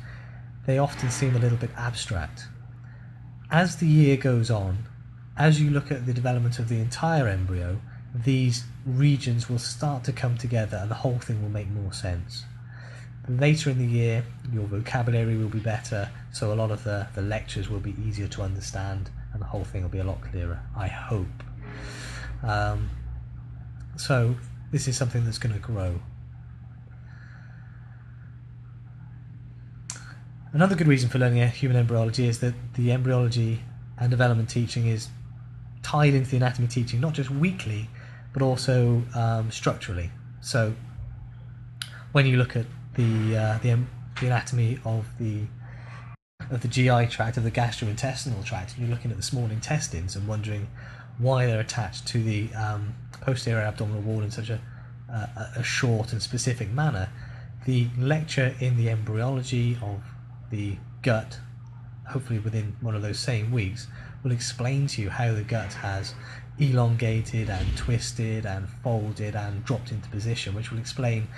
they 0.66 0.78
often 0.78 1.10
seem 1.10 1.34
a 1.34 1.38
little 1.40 1.58
bit 1.58 1.70
abstract. 1.76 2.46
As 3.50 3.76
the 3.76 3.86
year 3.86 4.16
goes 4.16 4.50
on, 4.50 4.86
as 5.36 5.60
you 5.60 5.70
look 5.70 5.90
at 5.90 6.06
the 6.06 6.12
development 6.12 6.58
of 6.58 6.68
the 6.68 6.78
entire 6.78 7.28
embryo, 7.28 7.80
these 8.14 8.64
regions 8.84 9.48
will 9.48 9.58
start 9.58 10.04
to 10.04 10.12
come 10.12 10.38
together 10.38 10.78
and 10.78 10.90
the 10.90 10.94
whole 10.94 11.18
thing 11.18 11.42
will 11.42 11.50
make 11.50 11.68
more 11.68 11.92
sense. 11.92 12.44
Later 13.28 13.70
in 13.70 13.78
the 13.78 13.86
year, 13.86 14.24
your 14.52 14.66
vocabulary 14.66 15.36
will 15.36 15.48
be 15.48 15.58
better, 15.58 16.08
so 16.32 16.52
a 16.52 16.54
lot 16.54 16.70
of 16.70 16.84
the, 16.84 17.08
the 17.14 17.22
lectures 17.22 17.68
will 17.68 17.80
be 17.80 17.96
easier 18.06 18.28
to 18.28 18.42
understand 18.42 19.10
and 19.32 19.42
the 19.42 19.46
whole 19.46 19.64
thing 19.64 19.82
will 19.82 19.90
be 19.90 19.98
a 19.98 20.04
lot 20.04 20.20
clearer, 20.22 20.60
I 20.76 20.86
hope. 20.86 21.42
Um, 22.42 22.90
so, 23.96 24.36
this 24.72 24.88
is 24.88 24.96
something 24.96 25.24
that's 25.24 25.38
going 25.38 25.54
to 25.54 25.60
grow. 25.60 26.00
Another 30.52 30.74
good 30.74 30.86
reason 30.86 31.08
for 31.08 31.18
learning 31.18 31.46
human 31.48 31.76
embryology 31.76 32.26
is 32.26 32.40
that 32.40 32.54
the 32.74 32.92
embryology 32.92 33.60
and 33.98 34.10
development 34.10 34.48
teaching 34.48 34.86
is 34.86 35.08
tied 35.82 36.14
into 36.14 36.30
the 36.30 36.36
anatomy 36.36 36.68
teaching, 36.68 37.00
not 37.00 37.14
just 37.14 37.30
weekly, 37.30 37.88
but 38.32 38.42
also 38.42 39.02
um, 39.14 39.50
structurally. 39.50 40.10
So, 40.40 40.74
when 42.12 42.26
you 42.26 42.36
look 42.36 42.56
at 42.56 42.66
the, 42.94 43.36
uh, 43.36 43.58
the, 43.58 43.78
the 44.20 44.26
anatomy 44.26 44.78
of 44.84 45.06
the 45.18 45.42
of 46.50 46.62
the 46.62 46.68
GI 46.68 47.06
tract, 47.08 47.36
of 47.36 47.44
the 47.44 47.50
gastrointestinal 47.50 48.44
tract, 48.44 48.76
and 48.76 48.86
you're 48.86 48.94
looking 48.94 49.10
at 49.10 49.16
the 49.16 49.22
small 49.22 49.46
intestines 49.46 50.14
and 50.14 50.28
wondering 50.28 50.68
why 51.18 51.46
they're 51.46 51.60
attached 51.60 52.06
to 52.08 52.22
the 52.22 52.52
um, 52.54 52.94
posterior 53.20 53.62
abdominal 53.62 54.02
wall 54.02 54.22
in 54.22 54.30
such 54.30 54.50
a, 54.50 54.60
uh, 55.12 55.26
a 55.56 55.62
short 55.62 56.12
and 56.12 56.22
specific 56.22 56.70
manner. 56.70 57.08
The 57.64 57.88
lecture 57.98 58.54
in 58.60 58.76
the 58.76 58.90
embryology 58.90 59.78
of 59.82 60.02
the 60.50 60.76
gut, 61.02 61.38
hopefully 62.08 62.38
within 62.38 62.76
one 62.80 62.94
of 62.94 63.02
those 63.02 63.18
same 63.18 63.50
weeks, 63.50 63.88
will 64.22 64.32
explain 64.32 64.86
to 64.88 65.02
you 65.02 65.10
how 65.10 65.32
the 65.32 65.42
gut 65.42 65.72
has 65.74 66.14
elongated 66.58 67.50
and 67.50 67.76
twisted 67.76 68.46
and 68.46 68.68
folded 68.68 69.34
and 69.34 69.64
dropped 69.64 69.92
into 69.92 70.08
position, 70.08 70.54
which 70.54 70.70
will 70.70 70.78
explain 70.78 71.28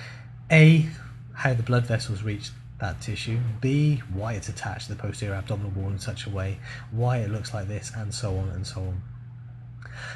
A, 0.51 0.89
how 1.35 1.55
the 1.55 1.63
blood 1.63 1.87
vessels 1.87 2.23
reach 2.23 2.51
that 2.81 3.01
tissue, 3.01 3.39
B, 3.61 4.03
why 4.13 4.35
it's 4.35 4.49
attached 4.49 4.87
to 4.87 4.95
the 4.95 5.03
posterior 5.03 5.35
abdominal 5.35 5.73
wall 5.73 5.91
in 5.91 5.99
such 5.99 6.27
a 6.27 6.31
way, 6.31 6.59
why 6.91 7.19
it 7.19 7.31
looks 7.31 7.53
like 7.53 7.69
this, 7.69 7.91
and 7.97 8.15
so 8.15 8.37
on 8.37 8.49
and 8.51 8.67
so 8.67 8.81
on. 8.81 9.03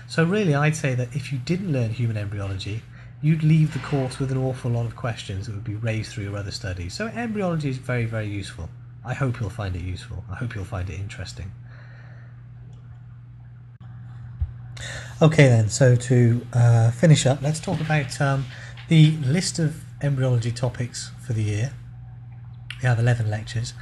So, 0.07 0.25
really, 0.25 0.55
I'd 0.55 0.77
say 0.77 0.95
that 0.95 1.15
if 1.15 1.33
you 1.33 1.39
didn't 1.39 1.73
learn 1.73 1.91
human 1.91 2.17
embryology, 2.17 2.83
you'd 3.21 3.43
leave 3.43 3.73
the 3.73 3.79
course 3.79 4.19
with 4.19 4.33
an 4.33 4.39
awful 4.39 4.71
lot 4.71 4.87
of 4.87 4.97
questions 4.97 5.47
that 5.47 5.55
would 5.55 5.65
be 5.65 5.75
raised 5.75 6.13
through 6.13 6.25
your 6.25 6.37
other 6.37 6.51
studies. 6.51 6.95
So, 6.95 7.07
embryology 7.09 7.71
is 7.71 7.79
very, 7.79 8.05
very 8.05 8.29
useful. 8.29 8.69
I 9.05 9.15
hope 9.15 9.41
you'll 9.41 9.51
find 9.51 9.75
it 9.75 9.83
useful. 9.83 10.25
I 10.31 10.37
hope 10.37 10.55
you'll 10.55 10.65
find 10.65 10.89
it 10.89 10.99
interesting. 10.99 11.53
Okay, 15.21 15.47
then, 15.47 15.69
so 15.69 15.95
to 15.95 16.45
uh, 16.53 16.91
finish 16.91 17.27
up, 17.27 17.43
let's 17.43 17.61
talk 17.61 17.81
about 17.81 18.21
um, 18.21 18.45
the 18.89 19.13
list 19.19 19.61
of 19.61 19.85
embryology 20.03 20.51
topics 20.51 21.13
for 21.25 21.33
the 21.33 21.45
year. 21.45 21.73
We 22.83 22.89
have 22.89 22.99
11 22.99 23.31
lectures, 23.31 23.73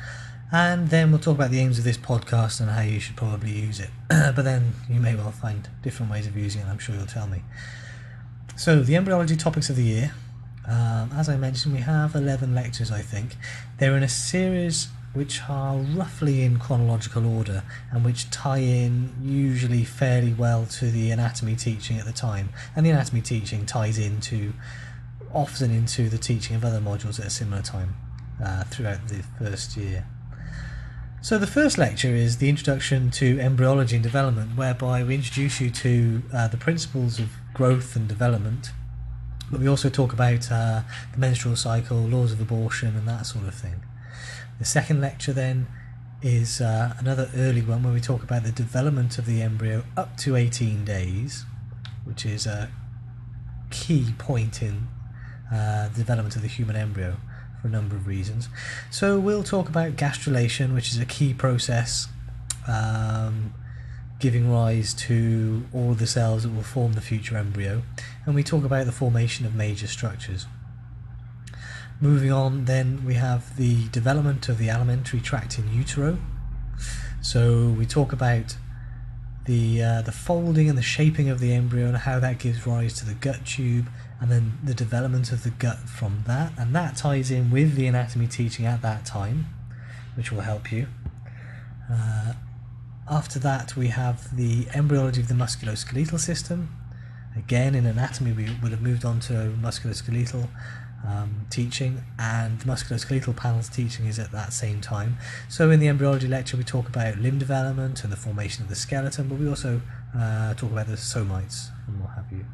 and 0.53 0.91
then 0.91 1.11
we'll 1.11 1.21
talk 1.21 1.37
about 1.37 1.51
the 1.51 1.61
aims 1.61 1.79
of 1.79 1.85
this 1.85 1.97
podcast 1.97 2.61
and 2.61 2.71
how 2.71 2.83
you 2.83 2.99
should 2.99 3.17
probably 3.17 3.53
use 3.53 3.79
it. 3.79 3.91
but 4.09 4.43
then 4.43 4.75
you 4.89 5.01
may 5.01 5.15
well 5.15 5.31
find 5.31 5.69
different 5.83 6.11
ways 6.11 6.27
of 6.27 6.37
using 6.37 6.63
it, 6.63 6.67
I'm 6.67 6.79
sure 6.79 6.95
you'll 6.95 7.07
tell 7.07 7.27
me. 7.27 7.43
So, 8.57 8.83
the 8.83 8.97
embryology 8.97 9.37
topics 9.37 9.71
of 9.71 9.77
the 9.77 9.85
year. 9.85 10.13
Um, 10.67 11.11
as 11.17 11.29
I 11.29 11.37
mentioned, 11.37 11.75
we 11.75 11.81
have 11.81 12.15
11 12.15 12.55
lectures, 12.55 12.93
I 12.93 13.01
think. 13.01 13.37
They're 13.79 13.97
in 13.97 14.03
a 14.03 14.09
series 14.09 14.89
which 15.13 15.41
are 15.49 15.77
roughly 15.77 16.43
in 16.43 16.59
chronological 16.59 17.27
order 17.27 17.65
and 17.91 18.05
which 18.05 18.31
tie 18.31 18.59
in 18.59 19.13
usually 19.21 19.85
fairly 19.85 20.33
well 20.33 20.67
to 20.67 20.91
the 20.91 21.11
anatomy 21.11 21.57
teaching 21.57 21.99
at 21.99 22.05
the 22.05 22.13
time. 22.13 22.51
And 22.77 22.87
the 22.87 22.91
anatomy 22.91 23.21
teaching 23.21 23.67
ties 23.67 23.99
into 23.99 24.53
often 25.33 25.71
into 25.71 26.09
the 26.09 26.19
teaching 26.19 26.57
of 26.57 26.65
other 26.65 26.81
modules 26.81 27.19
at 27.19 27.27
a 27.27 27.31
similar 27.31 27.63
time 27.63 27.95
uh, 28.45 28.65
throughout 28.65 29.09
the 29.09 29.23
first 29.39 29.77
year. 29.77 30.07
So 31.23 31.37
the 31.37 31.47
first 31.47 31.77
lecture 31.77 32.09
is 32.09 32.39
the 32.39 32.49
introduction 32.49 33.11
to 33.11 33.39
embryology 33.41 33.95
and 33.95 34.03
development, 34.03 34.57
whereby 34.57 35.05
we 35.05 35.17
introduce 35.17 35.61
you 35.61 35.69
to 35.69 36.23
uh, 36.33 36.49
the 36.49 36.57
principles 36.57 37.19
of 37.19 37.29
growth 37.53 37.95
and 37.95 38.09
development, 38.09 38.71
but 39.51 39.61
we 39.61 39.69
also 39.69 39.91
talk 39.91 40.15
about 40.15 40.51
uh, 40.51 40.81
the 41.13 41.19
menstrual 41.19 41.57
cycle, 41.57 41.99
laws 41.99 42.33
of 42.33 42.41
abortion, 42.41 42.97
and 42.97 43.07
that 43.07 43.27
sort 43.27 43.47
of 43.47 43.55
thing. 43.55 43.83
The 44.59 44.65
second 44.65 45.03
lecture 45.03 45.35
then 45.35 45.67
is 46.23 46.63
uh, 46.63 46.95
another 46.99 47.31
early 47.37 47.61
one 47.61 47.83
where 47.83 47.93
we 47.93 48.01
talk 48.01 48.23
about 48.23 48.45
the 48.45 48.53
development 48.53 49.19
of 49.19 49.27
the 49.27 49.43
embryo 49.43 49.85
up 49.99 50.17
to 50.19 50.37
18 50.37 50.87
days, 50.87 51.45
which 52.05 52.25
is 52.25 52.47
a 52.47 52.71
key 53.71 54.15
point 54.17 54.63
in 54.63 54.89
uh, 55.53 55.91
the 55.91 55.99
development 55.99 56.35
of 56.35 56.41
the 56.41 56.49
human 56.49 56.77
embryo 56.77 57.19
for 57.61 57.69
a 57.69 57.71
number 57.71 57.97
of 57.97 58.07
reasons. 58.07 58.49
So 58.91 59.19
we'll 59.19 59.43
talk 59.43 59.69
about 59.69 59.93
gastrulation, 59.93 60.75
which 60.75 60.89
is 60.91 60.99
a 60.99 61.05
key 61.05 61.35
process 61.35 62.09
um, 62.69 63.55
giving 64.19 64.53
rise 64.53 64.93
to 64.95 65.65
all 65.73 65.95
the 65.95 66.07
cells 66.07 66.43
that 66.43 66.51
will 66.51 66.63
form 66.63 66.93
the 66.93 67.01
future 67.01 67.37
embryo, 67.37 67.83
and 68.27 68.35
we 68.35 68.43
talk 68.43 68.65
about 68.65 68.87
the 68.87 68.93
formation 68.93 69.47
of 69.47 69.55
major 69.55 69.87
structures. 69.87 70.47
Moving 72.01 72.33
on, 72.33 72.65
then 72.65 73.05
we 73.05 73.15
have 73.15 73.57
the 73.57 73.89
development 73.89 74.49
of 74.49 74.59
the 74.59 74.71
alimentary 74.71 75.21
tract 75.21 75.59
in 75.59 75.73
utero. 75.73 76.19
So 77.21 77.69
we 77.69 77.85
talk 77.85 78.13
about 78.13 78.57
the 79.45 79.83
uh, 79.83 80.03
the 80.03 80.13
folding 80.13 80.69
and 80.69 80.79
the 80.79 80.83
shaping 80.83 81.29
of 81.29 81.41
the 81.41 81.53
embryo 81.53 81.87
and 81.87 81.97
how 81.97 82.19
that 82.21 82.39
gives 82.39 82.67
rise 82.67 82.95
to 82.95 83.07
the 83.07 83.15
gut 83.15 83.45
tube, 83.45 83.89
and 84.21 84.31
then 84.31 84.59
the 84.63 84.75
development 84.75 85.33
of 85.33 85.43
the 85.43 85.51
gut 85.51 85.79
from 85.89 86.25
that, 86.27 86.53
and 86.59 86.75
that 86.75 86.97
ties 86.97 87.31
in 87.31 87.51
with 87.51 87.75
the 87.75 87.87
anatomy 87.87 88.27
teaching 88.27 88.67
at 88.67 88.83
that 88.83 89.07
time, 89.07 89.47
which 90.15 90.31
will 90.31 90.43
help 90.43 90.71
you. 90.71 90.87
Uh, 91.91 92.35
after 93.11 93.39
that, 93.41 93.77
we 93.77 93.89
have 93.89 94.37
the 94.37 94.69
embryology 94.75 95.21
of 95.21 95.29
the 95.29 95.35
musculoskeletal 95.35 96.21
system. 96.21 96.77
Again, 97.37 97.75
in 97.75 97.87
anatomy, 97.87 98.33
we 98.33 98.49
would 98.63 98.71
have 98.73 98.83
moved 98.83 99.05
on 99.05 99.21
to 99.21 99.33
musculoskeletal 99.61 100.49
um, 101.07 101.47
teaching 101.51 102.03
and 102.19 102.61
the 102.61 102.67
musculoskeletal 102.67 103.37
panel's 103.37 103.69
teaching 103.69 104.07
is 104.07 104.19
at 104.19 104.33
that 104.33 104.53
same 104.53 104.81
time. 104.81 105.17
So 105.49 105.71
in 105.71 105.81
the 105.81 105.89
embryology 105.89 106.29
lecture 106.29 106.57
we 106.57 106.65
talk 106.65 106.89
about 106.89 107.19
limb 107.19 107.39
development 107.39 108.05
and 108.05 108.13
the 108.13 108.17
formation 108.17 108.63
of 108.63 108.69
the 108.69 108.77
skeleton, 108.77 109.29
but 109.29 109.39
we 109.39 109.49
also 109.49 109.81
uh, 110.17 110.55
talk 110.55 110.71
about 110.71 110.87
the 110.87 110.95
somites 110.95 111.69
and 111.87 112.01
what 112.01 112.11
have 112.11 112.31
you. 112.31 112.45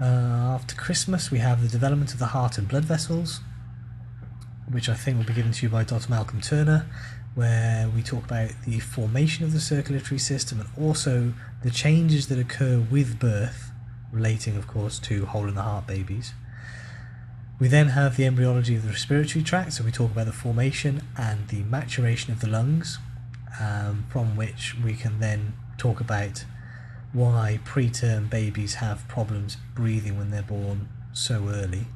Uh, 0.00 0.54
after 0.54 0.76
Christmas 0.76 1.30
we 1.30 1.38
have 1.38 1.60
the 1.60 1.68
development 1.68 2.12
of 2.12 2.20
the 2.20 2.26
heart 2.26 2.56
and 2.56 2.68
blood 2.68 2.84
vessels, 2.84 3.40
which 4.70 4.88
I 4.88 4.94
think 4.94 5.18
will 5.18 5.24
be 5.24 5.34
given 5.34 5.52
to 5.52 5.66
you 5.66 5.70
by 5.70 5.82
Dr. 5.82 6.08
Malcolm 6.08 6.40
Turner, 6.40 6.86
where 7.34 7.88
we 7.88 8.02
talk 8.02 8.24
about 8.24 8.50
the 8.64 8.78
formation 8.78 9.44
of 9.44 9.52
the 9.52 9.60
circulatory 9.60 10.18
system 10.18 10.60
and 10.60 10.68
also 10.78 11.32
the 11.62 11.70
changes 11.70 12.28
that 12.28 12.38
occur 12.38 12.78
with 12.78 13.18
birth 13.18 13.70
relating, 14.12 14.56
of 14.56 14.66
course, 14.66 14.98
to 15.00 15.26
hole 15.26 15.48
in 15.48 15.54
the 15.54 15.62
heart 15.62 15.86
babies. 15.86 16.32
We 17.58 17.66
then 17.66 17.88
have 17.88 18.16
the 18.16 18.24
embryology 18.24 18.76
of 18.76 18.82
the 18.82 18.90
respiratory 18.90 19.44
tract, 19.44 19.72
so 19.72 19.84
we 19.84 19.90
talk 19.90 20.12
about 20.12 20.26
the 20.26 20.32
formation 20.32 21.02
and 21.16 21.48
the 21.48 21.62
maturation 21.64 22.32
of 22.32 22.40
the 22.40 22.48
lungs, 22.48 22.98
um, 23.60 24.06
from 24.10 24.36
which 24.36 24.76
we 24.84 24.94
can 24.94 25.18
then 25.18 25.54
talk 25.76 26.00
about 26.00 26.44
why 27.12 27.60
preterm 27.64 28.28
babies 28.28 28.74
have 28.74 29.08
problems 29.08 29.56
breathing 29.74 30.18
when 30.18 30.30
they're 30.30 30.42
born 30.42 30.88
so 31.12 31.48
early. 31.48 31.86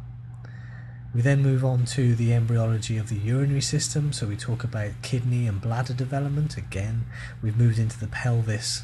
We 1.14 1.20
then 1.20 1.42
move 1.42 1.62
on 1.64 1.84
to 1.86 2.14
the 2.14 2.32
embryology 2.32 2.96
of 2.96 3.10
the 3.10 3.16
urinary 3.16 3.60
system, 3.60 4.14
so 4.14 4.26
we 4.26 4.36
talk 4.36 4.64
about 4.64 5.02
kidney 5.02 5.46
and 5.46 5.60
bladder 5.60 5.92
development. 5.92 6.56
Again, 6.56 7.04
we've 7.42 7.56
moved 7.56 7.78
into 7.78 8.00
the 8.00 8.06
pelvis 8.06 8.82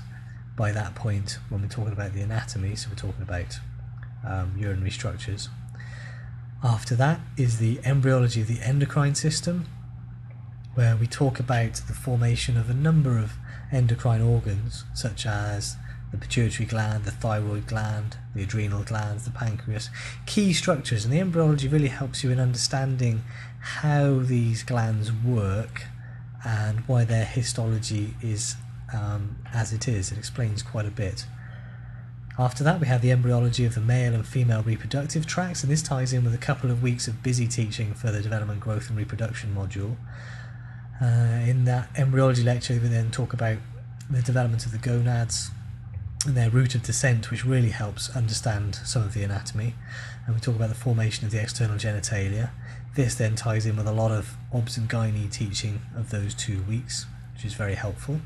by 0.55 0.71
that 0.73 0.95
point 0.95 1.39
when 1.49 1.63
we're 1.63 1.69
talking 1.69 1.93
about 1.93 2.13
the 2.13 2.21
anatomy, 2.21 2.77
so 2.77 2.91
we're 2.91 2.97
talking 2.97 3.23
about 3.23 3.59
um, 4.27 4.55
urinary 4.59 4.91
structures. 4.91 5.49
After 6.63 6.95
that 6.97 7.21
is 7.39 7.59
the 7.59 7.81
embryology 7.85 8.43
of 8.43 8.49
the 8.49 8.61
endocrine 8.61 9.15
system, 9.15 9.67
where 10.75 10.97
we 10.97 11.07
talk 11.07 11.41
about 11.41 11.75
the 11.87 11.95
formation 11.95 12.59
of 12.59 12.69
a 12.69 12.75
number 12.75 13.17
of 13.17 13.33
endocrine 13.73 14.21
organs, 14.21 14.85
such 14.93 15.25
as 15.25 15.77
the 16.11 16.17
pituitary 16.17 16.67
gland, 16.67 17.05
the 17.05 17.11
thyroid 17.11 17.67
gland, 17.67 18.17
the 18.35 18.43
adrenal 18.43 18.83
glands, 18.83 19.25
the 19.25 19.31
pancreas, 19.31 19.91
key 20.27 20.53
structures. 20.53 21.05
And 21.05 21.12
the 21.12 21.21
embryology 21.21 21.69
really 21.69 21.88
helps 21.88 22.25
you 22.25 22.31
in 22.31 22.41
understanding 22.41 23.23
how 23.61 24.19
these 24.21 24.62
glands 24.62 25.12
work 25.12 25.85
and 26.45 26.81
why 26.87 27.05
their 27.05 27.25
histology 27.25 28.15
is 28.23 28.57
um, 28.95 29.37
as 29.53 29.73
it 29.73 29.87
is. 29.87 30.11
It 30.12 30.19
explains 30.19 30.62
quite 30.62 30.87
a 30.87 30.91
bit. 30.91 31.27
After 32.38 32.62
that, 32.62 32.81
we 32.81 32.87
have 32.87 33.03
the 33.03 33.11
embryology 33.11 33.65
of 33.65 33.75
the 33.75 33.81
male 33.81 34.15
and 34.15 34.25
female 34.25 34.62
reproductive 34.62 35.27
tracts, 35.27 35.65
and 35.65 35.73
this 35.73 35.83
ties 35.83 36.12
in 36.12 36.25
with 36.25 36.35
a 36.35 36.38
couple 36.38 36.71
of 36.71 36.83
weeks 36.83 37.09
of 37.09 37.21
busy 37.21 37.49
teaching 37.49 37.95
for 37.95 38.12
the 38.12 38.23
development, 38.23 38.61
growth, 38.61 38.88
and 38.88 38.97
reproduction 38.97 39.55
module. 39.55 39.97
Uh, 41.03 41.45
in 41.49 41.65
that 41.65 41.88
embryology 41.97 42.45
lecture, 42.45 42.75
we 42.75 42.88
then 42.88 43.11
talk 43.11 43.33
about 43.33 43.59
the 44.09 44.23
development 44.23 44.65
of 44.65 44.73
the 44.73 44.79
gonads 44.79 45.50
their 46.27 46.51
route 46.51 46.75
of 46.75 46.83
descent, 46.83 47.31
which 47.31 47.45
really 47.45 47.71
helps 47.71 48.15
understand 48.15 48.75
some 48.85 49.03
of 49.03 49.15
the 49.15 49.23
anatomy. 49.23 49.75
And 50.27 50.35
we 50.35 50.41
talk 50.41 50.57
about 50.57 50.69
the 50.69 50.75
formation 50.75 51.25
of 51.25 51.33
the 51.33 51.41
external 51.41 51.77
genitalia. 51.77 52.51
This 52.95 53.15
then 53.15 53.37
ties 53.37 53.67
in 53.67 53.77
with 53.77 53.87
a 53.87 53.93
lot 53.93 54.11
of 54.11 54.37
obs 54.53 54.77
and 54.77 54.89
gynae 54.89 55.31
teaching 55.31 55.81
of 55.97 56.11
those 56.11 56.35
two 56.35 56.63
weeks, 56.63 57.07
which 57.35 57.45
is 57.45 57.55
very 57.55 57.75
helpful. 57.75 58.21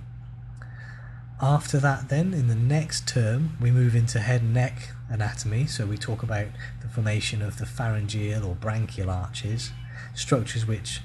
After 1.41 1.79
that, 1.79 2.09
then, 2.09 2.33
in 2.33 2.47
the 2.47 2.55
next 2.55 3.09
term, 3.09 3.59
we 3.61 3.73
move 3.73 3.97
into 3.97 4.21
head 4.21 4.43
and 4.43 4.55
neck 4.55 4.91
anatomy. 5.09 5.67
So 5.67 5.87
we 5.87 5.99
talk 5.99 6.23
about 6.23 6.47
the 6.81 6.89
formation 6.89 7.43
of 7.43 7.59
the 7.59 7.67
pharyngeal 7.67 8.45
or 8.45 8.55
branchial 8.55 9.13
arches, 9.13 9.73
structures 10.15 10.67
which 10.67 11.01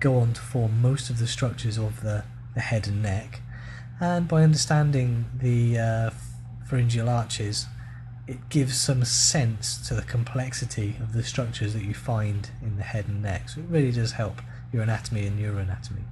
go 0.00 0.18
on 0.18 0.32
to 0.34 0.40
form 0.40 0.82
most 0.82 1.08
of 1.08 1.18
the 1.18 1.26
structures 1.26 1.78
of 1.78 2.02
the, 2.02 2.24
the 2.54 2.60
head 2.60 2.88
and 2.88 3.00
neck. 3.02 3.40
And 4.00 4.28
by 4.28 4.42
understanding 4.42 5.26
the 5.38 5.78
uh, 5.78 6.10
pharyngeal 6.66 7.08
arches, 7.08 7.66
it 8.26 8.48
gives 8.48 8.76
some 8.78 9.04
sense 9.04 9.86
to 9.88 9.94
the 9.94 10.02
complexity 10.02 10.96
of 11.00 11.12
the 11.12 11.22
structures 11.22 11.72
that 11.74 11.84
you 11.84 11.94
find 11.94 12.50
in 12.60 12.76
the 12.76 12.82
head 12.82 13.06
and 13.08 13.22
neck. 13.22 13.48
So 13.48 13.60
it 13.60 13.66
really 13.68 13.92
does 13.92 14.12
help 14.12 14.42
your 14.72 14.82
anatomy 14.82 15.26
and 15.26 15.38
neuroanatomy. 15.38 16.02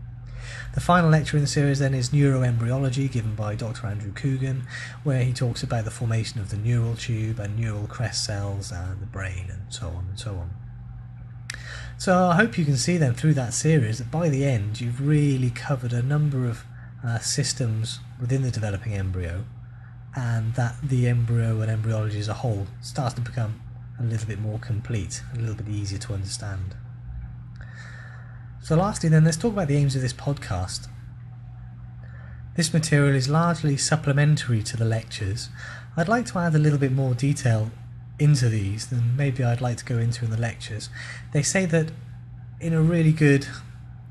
The 0.75 0.81
final 0.81 1.11
lecture 1.11 1.37
in 1.37 1.43
the 1.43 1.49
series 1.49 1.79
then 1.79 1.95
is 1.95 2.11
Neuroembryology, 2.11 3.11
given 3.11 3.35
by 3.35 3.55
Dr. 3.55 3.87
Andrew 3.87 4.13
Coogan, 4.13 4.67
where 5.03 5.23
he 5.23 5.33
talks 5.33 5.63
about 5.63 5.85
the 5.85 5.91
formation 5.91 6.41
of 6.41 6.51
the 6.51 6.57
neural 6.57 6.95
tube 6.95 7.39
and 7.39 7.59
neural 7.59 7.87
crest 7.87 8.25
cells 8.25 8.71
and 8.71 9.01
the 9.01 9.07
brain 9.07 9.47
and 9.51 9.63
so 9.69 9.89
on 9.89 10.07
and 10.09 10.19
so 10.19 10.33
on. 10.37 10.51
So 11.97 12.29
I 12.29 12.37
hope 12.37 12.59
you 12.59 12.65
can 12.65 12.77
see 12.77 12.97
then 12.97 13.15
through 13.15 13.35
that 13.35 13.55
series 13.55 13.99
that 13.99 14.11
by 14.11 14.29
the 14.29 14.45
end 14.45 14.81
you've 14.81 15.07
really 15.07 15.51
covered 15.51 15.93
a 15.93 16.03
number 16.03 16.47
of 16.47 16.65
uh, 17.07 17.19
systems 17.19 18.01
within 18.21 18.43
the 18.43 18.51
developing 18.51 18.95
embryo 18.95 19.45
and 20.17 20.55
that 20.55 20.77
the 20.83 21.09
embryo 21.09 21.61
and 21.61 21.71
embryology 21.71 22.19
as 22.19 22.29
a 22.29 22.35
whole 22.35 22.67
starts 22.81 23.15
to 23.15 23.21
become 23.21 23.61
a 23.99 24.03
little 24.03 24.27
bit 24.27 24.39
more 24.39 24.59
complete, 24.59 25.23
a 25.35 25.39
little 25.39 25.55
bit 25.55 25.69
easier 25.69 25.99
to 25.99 26.15
understand. 26.15 26.75
So, 28.63 28.77
lastly, 28.77 29.09
then, 29.09 29.25
let's 29.25 29.37
talk 29.37 29.53
about 29.53 29.69
the 29.69 29.77
aims 29.77 29.95
of 29.95 30.03
this 30.03 30.13
podcast. 30.13 30.89
This 32.57 32.73
material 32.73 33.15
is 33.15 33.29
largely 33.29 33.77
supplementary 33.77 34.63
to 34.63 34.77
the 34.77 34.85
lectures. 34.85 35.49
I'd 35.97 36.09
like 36.09 36.27
to 36.27 36.39
add 36.39 36.55
a 36.55 36.59
little 36.59 36.79
bit 36.79 36.93
more 36.93 37.15
detail 37.15 37.71
into 38.19 38.49
these 38.49 38.87
than 38.87 39.17
maybe 39.17 39.43
I'd 39.43 39.61
like 39.61 39.77
to 39.79 39.85
go 39.85 39.99
into 39.99 40.25
in 40.25 40.31
the 40.31 40.41
lectures. 40.41 40.89
They 41.33 41.43
say 41.43 41.67
that 41.67 41.91
in 42.61 42.73
a 42.73 42.81
really 42.81 43.13
good 43.13 43.47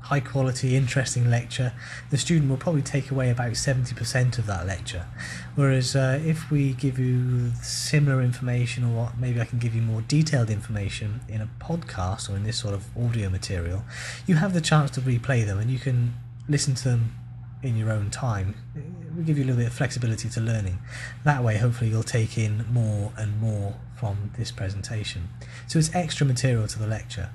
high 0.04 0.20
quality, 0.20 0.76
interesting 0.76 1.30
lecture, 1.30 1.72
the 2.10 2.18
student 2.18 2.50
will 2.50 2.58
probably 2.58 2.82
take 2.82 3.10
away 3.10 3.30
about 3.30 3.52
70% 3.52 4.38
of 4.38 4.46
that 4.46 4.66
lecture. 4.66 5.06
Whereas 5.54 5.96
uh, 5.96 6.20
if 6.22 6.50
we 6.50 6.74
give 6.74 6.98
you 6.98 7.52
similar 7.62 8.20
information, 8.20 8.84
or 8.84 9.12
maybe 9.18 9.40
I 9.40 9.46
can 9.46 9.58
give 9.58 9.74
you 9.74 9.80
more 9.80 10.02
detailed 10.02 10.50
information 10.50 11.20
in 11.26 11.40
a 11.40 11.48
podcast 11.58 12.28
or 12.28 12.36
in 12.36 12.44
this 12.44 12.58
sort 12.58 12.74
of 12.74 12.84
audio 12.94 13.30
material, 13.30 13.82
you 14.26 14.34
have 14.34 14.52
the 14.52 14.60
chance 14.60 14.90
to 14.92 15.00
replay 15.00 15.46
them 15.46 15.58
and 15.58 15.70
you 15.70 15.78
can 15.78 16.14
listen 16.48 16.74
to 16.74 16.84
them 16.84 17.14
in 17.62 17.74
your 17.74 17.90
own 17.90 18.10
time. 18.10 18.54
We 19.16 19.24
give 19.24 19.38
you 19.38 19.44
a 19.44 19.46
little 19.46 19.60
bit 19.60 19.68
of 19.68 19.72
flexibility 19.72 20.28
to 20.28 20.40
learning. 20.40 20.80
That 21.24 21.42
way, 21.42 21.56
hopefully, 21.56 21.88
you'll 21.88 22.02
take 22.02 22.36
in 22.36 22.66
more 22.70 23.12
and 23.16 23.40
more 23.40 23.76
from 23.96 24.32
this 24.36 24.50
presentation. 24.50 25.30
So 25.66 25.78
it's 25.78 25.94
extra 25.94 26.26
material 26.26 26.66
to 26.66 26.78
the 26.78 26.86
lecture. 26.86 27.30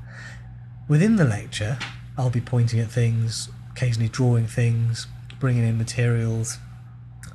Within 0.88 1.16
the 1.16 1.26
lecture, 1.26 1.80
I'll 2.20 2.30
be 2.30 2.42
pointing 2.42 2.82
at 2.82 2.92
things, 2.92 3.48
occasionally 3.72 4.10
drawing 4.10 4.46
things, 4.46 5.08
bringing 5.40 5.66
in 5.66 5.78
materials, 5.78 6.58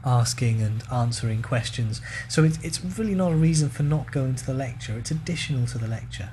asking 0.05 0.61
and 0.61 0.83
answering 0.93 1.41
questions. 1.41 2.03
So 2.29 2.45
it's, 2.45 2.63
it's 2.63 2.85
really 2.99 3.15
not 3.15 3.33
a 3.33 3.35
reason 3.35 3.71
for 3.71 3.83
not 3.83 4.13
going 4.13 4.35
to 4.35 4.45
the 4.45 4.53
lecture, 4.53 4.99
it's 4.99 5.11
additional 5.11 5.67
to 5.69 5.79
the 5.79 5.89
lecture. 5.89 6.29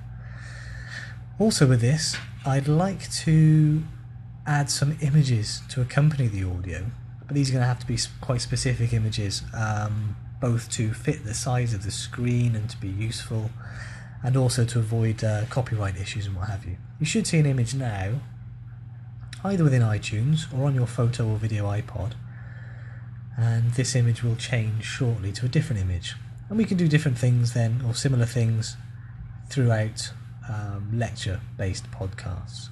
Also, 1.39 1.65
with 1.65 1.79
this, 1.79 2.17
I'd 2.45 2.67
like 2.67 3.09
to 3.11 3.83
add 4.45 4.69
some 4.69 4.97
images 5.01 5.61
to 5.69 5.79
accompany 5.79 6.27
the 6.27 6.43
audio, 6.43 6.87
but 7.25 7.33
these 7.33 7.51
are 7.51 7.53
going 7.53 7.63
to 7.63 7.67
have 7.67 7.79
to 7.79 7.87
be 7.87 7.97
quite 8.19 8.41
specific 8.41 8.91
images, 8.91 9.43
um, 9.55 10.17
both 10.41 10.69
to 10.71 10.93
fit 10.93 11.23
the 11.23 11.33
size 11.33 11.73
of 11.73 11.83
the 11.83 11.91
screen 11.91 12.57
and 12.57 12.69
to 12.69 12.77
be 12.77 12.89
useful, 12.89 13.49
and 14.21 14.35
also 14.35 14.65
to 14.65 14.79
avoid 14.79 15.23
uh, 15.23 15.45
copyright 15.49 15.95
issues 15.95 16.27
and 16.27 16.35
what 16.35 16.49
have 16.49 16.65
you. 16.65 16.75
You 16.99 17.05
should 17.05 17.25
see 17.25 17.39
an 17.39 17.45
image 17.45 17.73
now 17.73 18.19
either 19.43 19.63
within 19.63 19.81
iTunes 19.81 20.51
or 20.53 20.65
on 20.65 20.75
your 20.75 20.87
photo 20.87 21.27
or 21.27 21.37
video 21.37 21.65
iPod. 21.65 22.13
And 23.37 23.71
this 23.73 23.95
image 23.95 24.23
will 24.23 24.35
change 24.35 24.83
shortly 24.83 25.31
to 25.33 25.45
a 25.45 25.49
different 25.49 25.81
image. 25.81 26.15
And 26.49 26.57
we 26.57 26.65
can 26.65 26.77
do 26.77 26.87
different 26.87 27.17
things 27.17 27.53
then, 27.53 27.81
or 27.87 27.95
similar 27.95 28.25
things, 28.25 28.75
throughout 29.49 30.11
um, 30.49 30.89
lecture 30.93 31.39
based 31.57 31.89
podcasts. 31.91 32.69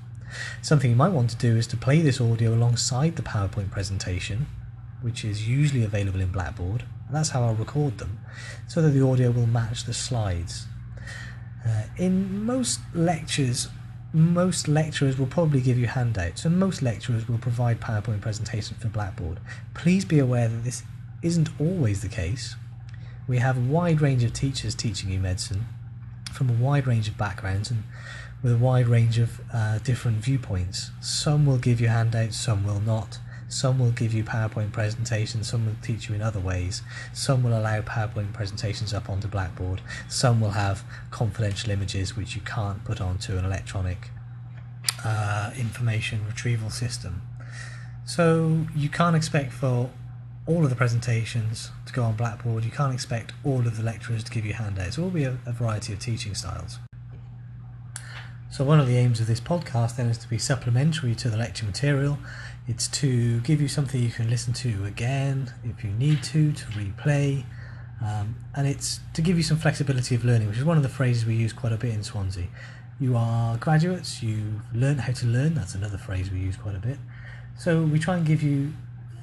Something 0.62 0.92
you 0.92 0.96
might 0.96 1.14
want 1.14 1.30
to 1.32 1.38
do 1.38 1.56
is 1.56 1.66
to 1.68 1.78
play 1.78 2.02
this 2.02 2.22
audio 2.22 2.54
alongside 2.54 3.16
the 3.16 3.22
PowerPoint 3.22 3.72
presentation, 3.72 4.48
which 5.02 5.24
is 5.26 5.48
usually 5.48 5.84
available 5.84 6.20
in 6.20 6.32
Blackboard. 6.32 6.84
And 7.08 7.16
that's 7.16 7.30
how 7.30 7.44
I'll 7.44 7.56
record 7.56 7.98
them, 7.98 8.20
so 8.68 8.82
that 8.82 8.90
the 8.90 9.04
audio 9.04 9.32
will 9.32 9.48
match 9.48 9.86
the 9.86 9.94
slides. 9.94 10.68
Uh, 11.66 11.84
in 11.98 12.46
most 12.46 12.80
lectures, 12.94 13.70
most 14.14 14.68
lecturers 14.68 15.18
will 15.18 15.28
probably 15.28 15.62
give 15.62 15.78
you 15.78 15.88
handouts, 15.88 16.46
and 16.46 16.60
most 16.60 16.82
lecturers 16.82 17.28
will 17.28 17.38
provide 17.38 17.80
PowerPoint 17.80 18.22
presentations 18.22 18.82
for 18.82 18.88
Blackboard. 18.88 19.40
Please 19.74 20.06
be 20.06 20.20
aware 20.20 20.48
that 20.48 20.64
this 20.64 20.84
isn't 21.22 21.50
always 21.60 22.02
the 22.02 22.08
case. 22.08 22.56
We 23.28 23.38
have 23.38 23.58
a 23.58 23.62
wide 23.62 24.02
range 24.02 24.24
of 24.24 24.34
teachers 24.34 24.74
teaching 24.74 25.12
you 25.12 25.20
medicine 25.20 25.66
from 26.34 26.50
a 26.50 26.54
wide 26.54 26.88
range 26.88 27.08
of 27.08 27.18
backgrounds 27.18 27.70
and 27.70 27.84
with 28.42 28.54
a 28.54 28.58
wide 28.58 28.88
range 28.88 29.20
of 29.20 29.42
uh, 29.54 29.80
different 29.80 30.18
viewpoints. 30.18 30.92
Some 31.02 31.46
will 31.46 31.58
give 31.58 31.82
you 31.82 31.90
handouts, 31.90 32.38
some 32.38 32.64
will 32.64 32.80
not. 32.80 33.20
Some 33.50 33.80
will 33.80 33.92
give 33.92 34.14
you 34.14 34.24
PowerPoint 34.24 34.72
presentations, 34.72 35.50
some 35.50 35.66
will 35.66 35.76
teach 35.82 36.08
you 36.08 36.16
in 36.16 36.22
other 36.22 36.40
ways. 36.40 36.84
Some 37.14 37.44
will 37.44 37.58
allow 37.58 37.82
PowerPoint 37.82 38.32
presentations 38.32 38.94
up 38.94 39.10
onto 39.10 39.28
Blackboard. 39.28 39.82
Some 40.08 40.40
will 40.40 40.52
have 40.52 40.84
confidential 41.10 41.72
images 41.72 42.16
which 42.16 42.36
you 42.36 42.42
can't 42.42 42.86
put 42.86 43.02
onto 43.02 43.38
an 43.38 43.46
electronic 43.46 44.12
uh, 45.04 45.52
information 45.58 46.26
retrieval 46.28 46.70
system. 46.70 47.24
So 48.06 48.68
you 48.76 48.90
can't 48.90 49.16
expect 49.16 49.52
for 49.52 49.90
all 50.46 50.64
of 50.64 50.70
the 50.70 50.76
presentations 50.76 51.72
to 51.86 51.94
go 51.94 52.04
on 52.04 52.16
Blackboard. 52.16 52.66
You 52.66 52.72
can't 52.72 52.94
expect 52.94 53.34
all 53.44 53.68
of 53.68 53.78
the 53.78 53.84
lecturers 53.84 54.24
to 54.24 54.32
give 54.32 54.46
you 54.46 54.54
handouts. 54.54 54.96
There 54.96 55.04
will 55.04 55.12
be 55.12 55.24
a, 55.24 55.38
a 55.46 55.52
variety 55.52 55.94
of 55.94 56.00
teaching 56.00 56.36
styles. 56.36 56.80
So 58.60 58.66
one 58.66 58.82
of 58.82 58.88
the 58.88 58.98
aims 58.98 59.22
of 59.22 59.28
this 59.28 59.40
podcast 59.40 59.96
then 59.96 60.08
is 60.08 60.18
to 60.18 60.28
be 60.28 60.38
supplementary 60.38 61.16
to 61.16 61.30
the 61.30 61.38
lecture 61.38 61.66
material 61.66 62.20
it's 62.68 62.90
to 62.90 63.40
give 63.40 63.62
you 63.62 63.70
something 63.70 64.04
you 64.04 64.10
can 64.10 64.30
listen 64.30 64.52
to 64.52 64.84
again 64.84 65.54
if 65.64 65.82
you 65.82 65.92
need 65.92 66.22
to, 66.24 66.52
to 66.52 66.66
replay, 66.66 67.46
um, 68.06 68.36
and 68.54 68.68
it's 68.68 69.00
to 69.14 69.22
give 69.22 69.38
you 69.38 69.44
some 69.44 69.56
flexibility 69.56 70.14
of 70.14 70.26
learning, 70.26 70.50
which 70.50 70.58
is 70.58 70.66
one 70.66 70.76
of 70.76 70.84
the 70.84 70.90
phrases 70.90 71.26
we 71.26 71.36
use 71.36 71.54
quite 71.54 71.72
a 71.72 71.78
bit 71.78 71.94
in 71.94 72.04
Swansea. 72.04 72.48
You 73.00 73.16
are 73.16 73.56
graduates, 73.56 74.22
you've 74.22 74.60
learned 74.76 75.00
how 75.00 75.14
to 75.14 75.26
learn, 75.26 75.54
that's 75.54 75.74
another 75.74 75.98
phrase 75.98 76.30
we 76.30 76.40
use 76.40 76.58
quite 76.58 76.76
a 76.76 76.80
bit. 76.80 76.98
So 77.58 77.84
we 77.84 77.98
try 77.98 78.18
and 78.18 78.26
give 78.26 78.44
you 78.44 78.74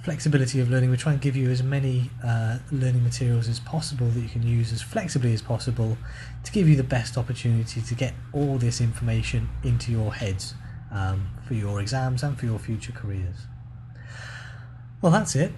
flexibility 0.07 0.61
of 0.61 0.71
learning, 0.71 0.88
we 0.88 0.97
try 0.97 1.11
and 1.11 1.21
give 1.21 1.35
you 1.35 1.51
as 1.51 1.64
many 1.64 2.12
uh, 2.25 2.59
learning 2.71 3.03
materials 3.03 3.49
as 3.49 3.59
possible 3.59 4.07
that 4.07 4.21
you 4.21 4.29
can 4.29 4.45
use 4.45 4.73
as 4.73 4.81
flexibly 4.81 5.35
as 5.35 5.42
possible 5.42 5.99
to 6.45 6.53
give 6.53 6.69
you 6.69 6.77
the 6.77 6.85
best 6.85 7.19
opportunity 7.19 7.81
to 7.81 7.95
get 7.97 8.14
all 8.33 8.57
this 8.57 8.81
information 8.81 9.49
into 9.64 9.90
your 9.90 10.14
heads 10.14 10.55
um, 10.92 11.29
for 11.45 11.55
your 11.55 11.81
exams 11.81 12.23
and 12.23 12.38
for 12.38 12.47
your 12.47 12.61
future 12.61 12.92
careers. 12.92 13.49
Well, 15.03 15.11
that's 15.11 15.35
it. 15.35 15.51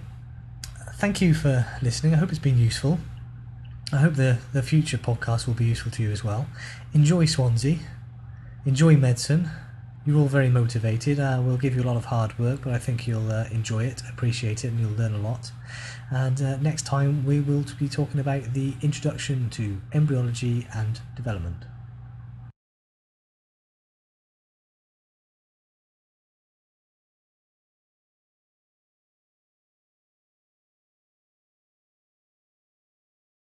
Thank 0.95 1.21
you 1.21 1.35
for 1.35 1.67
listening. 1.83 2.15
I 2.15 2.17
hope 2.17 2.31
it's 2.31 2.39
been 2.39 2.57
useful. 2.57 2.97
I 3.93 3.97
hope 3.97 4.15
the, 4.15 4.39
the 4.51 4.63
future 4.63 4.97
podcast 4.97 5.45
will 5.45 5.53
be 5.53 5.65
useful 5.65 5.91
to 5.91 6.01
you 6.01 6.09
as 6.09 6.23
well. 6.23 6.47
Enjoy 6.91 7.25
Swansea. 7.25 7.77
Enjoy 8.65 8.97
medicine. 8.97 9.51
You're 10.05 10.17
all 10.17 10.27
very 10.27 10.49
motivated. 10.49 11.19
Uh, 11.19 11.41
we'll 11.43 11.57
give 11.57 11.75
you 11.75 11.83
a 11.83 11.87
lot 11.87 11.97
of 11.97 12.05
hard 12.05 12.37
work, 12.39 12.61
but 12.63 12.73
I 12.73 12.79
think 12.79 13.05
you'll 13.05 13.31
uh, 13.31 13.45
enjoy 13.51 13.83
it, 13.83 14.01
appreciate 14.09 14.63
it, 14.63 14.69
and 14.69 14.79
you'll 14.79 14.97
learn 14.97 15.13
a 15.13 15.19
lot. 15.19 15.51
And 16.09 16.41
uh, 16.41 16.57
next 16.57 16.85
time 16.85 17.25
we 17.25 17.41
will 17.41 17.65
be 17.77 17.89
talking 17.89 18.19
about 18.19 18.53
the 18.53 18.73
introduction 18.81 19.49
to 19.51 19.81
embryology 19.93 20.67
and 20.73 21.01
development. 21.15 21.65